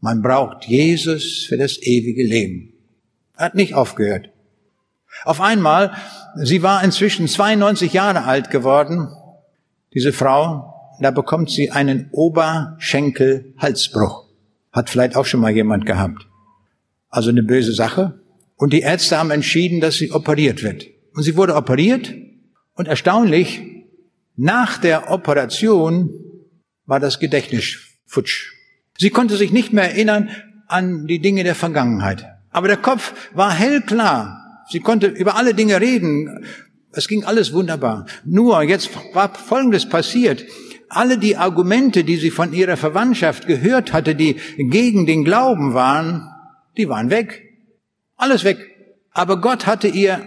[0.00, 2.72] Man braucht Jesus für das ewige Leben.
[3.36, 4.30] Er hat nicht aufgehört.
[5.24, 5.96] Auf einmal,
[6.36, 9.08] sie war inzwischen 92 Jahre alt geworden,
[9.94, 14.25] diese Frau, da bekommt sie einen Oberschenkel-Halsbruch.
[14.76, 16.28] Hat vielleicht auch schon mal jemand gehabt.
[17.08, 18.20] Also eine böse Sache.
[18.56, 20.84] Und die Ärzte haben entschieden, dass sie operiert wird.
[21.14, 22.14] Und sie wurde operiert
[22.74, 23.62] und erstaunlich,
[24.36, 26.10] nach der Operation
[26.84, 28.52] war das Gedächtnis futsch.
[28.98, 30.28] Sie konnte sich nicht mehr erinnern
[30.68, 32.26] an die Dinge der Vergangenheit.
[32.50, 34.64] Aber der Kopf war hellklar.
[34.68, 36.44] Sie konnte über alle Dinge reden.
[36.92, 38.04] Es ging alles wunderbar.
[38.26, 40.44] Nur jetzt war Folgendes passiert.
[40.88, 46.28] Alle die Argumente, die sie von ihrer Verwandtschaft gehört hatte, die gegen den Glauben waren,
[46.76, 47.42] die waren weg.
[48.16, 48.58] Alles weg.
[49.12, 50.20] Aber Gott hatte ihr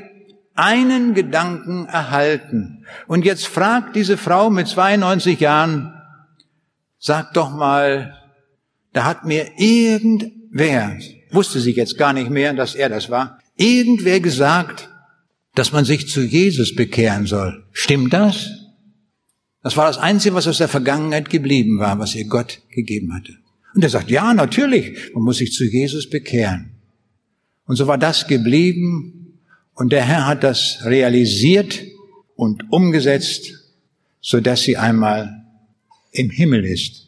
[0.55, 2.85] einen Gedanken erhalten.
[3.07, 5.93] Und jetzt fragt diese Frau mit 92 Jahren,
[6.97, 8.17] sag doch mal,
[8.91, 10.97] da hat mir irgendwer,
[11.31, 14.89] wusste sie jetzt gar nicht mehr, dass er das war, irgendwer gesagt,
[15.55, 17.65] dass man sich zu Jesus bekehren soll.
[17.71, 18.58] Stimmt das?
[19.61, 23.33] Das war das Einzige, was aus der Vergangenheit geblieben war, was ihr Gott gegeben hatte.
[23.75, 26.71] Und er sagt, ja, natürlich, man muss sich zu Jesus bekehren.
[27.65, 29.37] Und so war das geblieben
[29.73, 31.81] und der Herr hat das realisiert
[32.35, 33.51] und umgesetzt,
[34.21, 35.45] so dass sie einmal
[36.11, 37.07] im Himmel ist.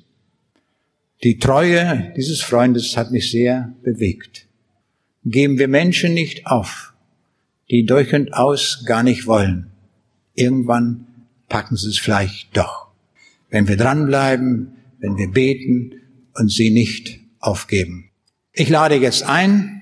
[1.24, 4.48] Die Treue dieses Freundes hat mich sehr bewegt.
[5.24, 6.94] Geben wir Menschen nicht auf,
[7.70, 9.72] die durch und aus gar nicht wollen.
[10.34, 11.08] Irgendwann
[11.52, 12.88] packen sie es vielleicht doch.
[13.50, 15.96] Wenn wir dranbleiben, wenn wir beten
[16.34, 18.10] und sie nicht aufgeben.
[18.54, 19.82] Ich lade jetzt ein,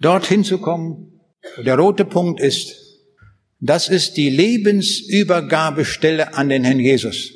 [0.00, 1.08] dorthin zu kommen.
[1.64, 2.76] Der rote Punkt ist,
[3.58, 7.32] das ist die Lebensübergabestelle an den Herrn Jesus.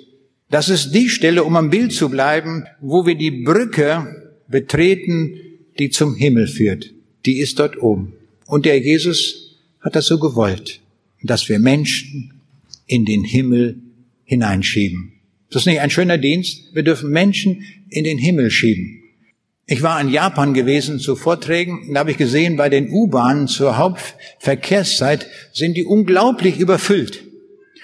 [0.49, 5.41] Das ist die Stelle, um am Bild zu bleiben, wo wir die Brücke betreten,
[5.81, 6.95] die zum Himmel führt.
[7.27, 8.13] Die ist dort oben.
[8.47, 10.81] Und der Jesus hat das so gewollt,
[11.23, 12.36] dass wir Menschen
[12.87, 13.83] in den Himmel
[14.25, 15.13] hineinschieben.
[15.51, 16.75] Das ist nicht ein schöner Dienst.
[16.75, 19.03] Wir dürfen Menschen in den Himmel schieben.
[19.69, 23.77] Ich war in Japan gewesen zu Vorträgen, da habe ich gesehen, bei den U-Bahnen zur
[23.77, 27.25] Hauptverkehrszeit sind die unglaublich überfüllt.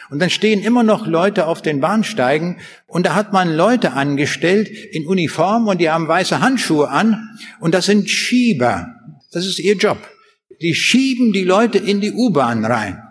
[0.08, 4.68] Und dann stehen immer noch Leute auf den Bahnsteigen und da hat man Leute angestellt
[4.68, 8.94] in Uniform und die haben weiße Handschuhe an und das sind Schieber.
[9.32, 9.98] Das ist ihr Job.
[10.60, 13.02] Die schieben die Leute in die U-Bahn rein.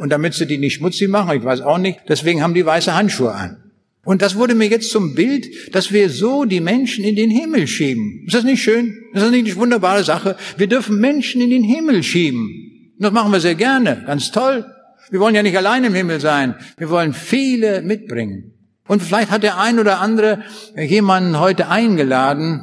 [0.00, 2.94] Und damit sie die nicht schmutzig machen, ich weiß auch nicht, deswegen haben die weiße
[2.94, 3.70] Handschuhe an.
[4.02, 7.66] Und das wurde mir jetzt zum Bild, dass wir so die Menschen in den Himmel
[7.66, 8.24] schieben.
[8.26, 8.96] Ist das nicht schön?
[9.12, 10.36] Ist das nicht eine wunderbare Sache?
[10.56, 12.94] Wir dürfen Menschen in den Himmel schieben.
[12.98, 14.02] Das machen wir sehr gerne.
[14.06, 14.64] Ganz toll.
[15.10, 16.54] Wir wollen ja nicht allein im Himmel sein.
[16.78, 18.54] Wir wollen viele mitbringen.
[18.88, 20.44] Und vielleicht hat der ein oder andere
[20.78, 22.62] jemanden heute eingeladen,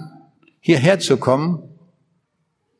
[0.59, 1.59] hierher zu kommen,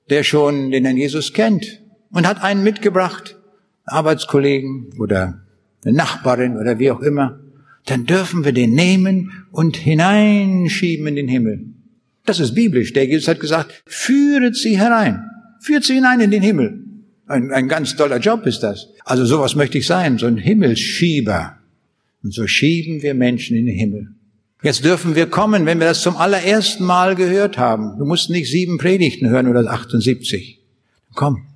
[0.10, 3.37] der schon den Herrn Jesus kennt und hat einen mitgebracht,
[3.88, 5.42] Arbeitskollegen oder
[5.84, 7.40] eine Nachbarin oder wie auch immer.
[7.86, 11.66] Dann dürfen wir den nehmen und hineinschieben in den Himmel.
[12.26, 12.94] Das ist biblisch.
[12.94, 15.24] Der Jesus hat gesagt, führet sie herein.
[15.62, 16.84] Führt sie hinein in den Himmel.
[17.26, 18.90] Ein, ein ganz toller Job ist das.
[19.06, 21.58] Also sowas möchte ich sein, so ein Himmelsschieber.
[22.24, 24.10] Und so schieben wir Menschen in den Himmel.
[24.64, 27.98] Jetzt dürfen wir kommen, wenn wir das zum allerersten Mal gehört haben.
[27.98, 30.60] Du musst nicht sieben Predigten hören oder 78.
[31.14, 31.47] Komm.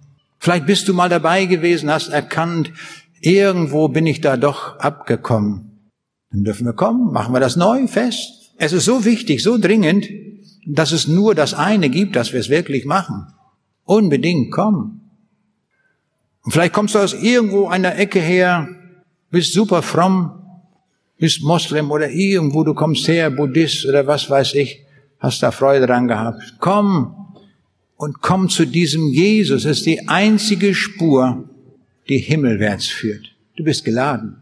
[0.42, 2.74] Vielleicht bist du mal dabei gewesen, hast erkannt,
[3.20, 5.92] irgendwo bin ich da doch abgekommen.
[6.32, 8.52] Dann dürfen wir kommen, machen wir das neu fest.
[8.58, 10.10] Es ist so wichtig, so dringend,
[10.66, 13.28] dass es nur das eine gibt, dass wir es wirklich machen.
[13.84, 15.12] Unbedingt kommen.
[16.42, 18.68] Und vielleicht kommst du aus irgendwo einer Ecke her,
[19.30, 20.42] bist super fromm,
[21.20, 24.88] bist Moslem oder irgendwo, du kommst her, Buddhist oder was weiß ich,
[25.20, 26.56] hast da Freude dran gehabt.
[26.58, 27.21] Komm
[28.02, 29.62] und komm zu diesem Jesus.
[29.62, 31.48] Das ist die einzige Spur,
[32.10, 33.36] die himmelwärts führt.
[33.56, 34.38] Du bist geladen.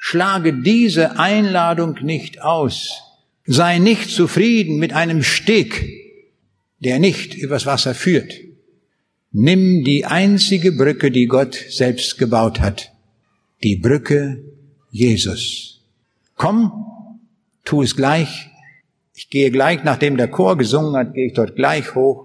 [0.00, 3.00] Schlage diese Einladung nicht aus.
[3.46, 5.82] Sei nicht zufrieden mit einem Steg,
[6.80, 8.34] der nicht übers Wasser führt.
[9.32, 12.92] Nimm die einzige Brücke, die Gott selbst gebaut hat.
[13.62, 14.44] Die Brücke
[14.90, 15.80] Jesus.
[16.36, 16.70] Komm,
[17.64, 18.50] tu es gleich.
[19.14, 22.23] Ich gehe gleich, nachdem der Chor gesungen hat, gehe ich dort gleich hoch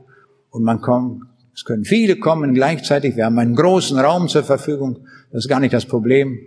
[0.50, 1.24] und man kommt.
[1.54, 3.16] Es können viele kommen gleichzeitig.
[3.16, 5.00] Wir haben einen großen Raum zur Verfügung.
[5.32, 6.40] Das ist gar nicht das Problem.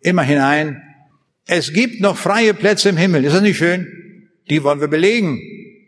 [0.00, 0.82] Immer hinein.
[1.46, 3.24] Es gibt noch freie Plätze im Himmel.
[3.24, 3.86] Ist das nicht schön?
[4.50, 5.40] Die wollen wir belegen.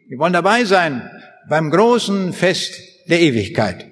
[0.08, 1.02] Wir wollen dabei sein
[1.48, 3.86] beim großen Fest der Ewigkeit.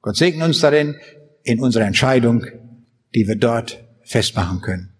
[0.00, 0.96] Gott segne uns darin
[1.42, 2.46] in unserer Entscheidung,
[3.14, 4.91] die wir dort festmachen können.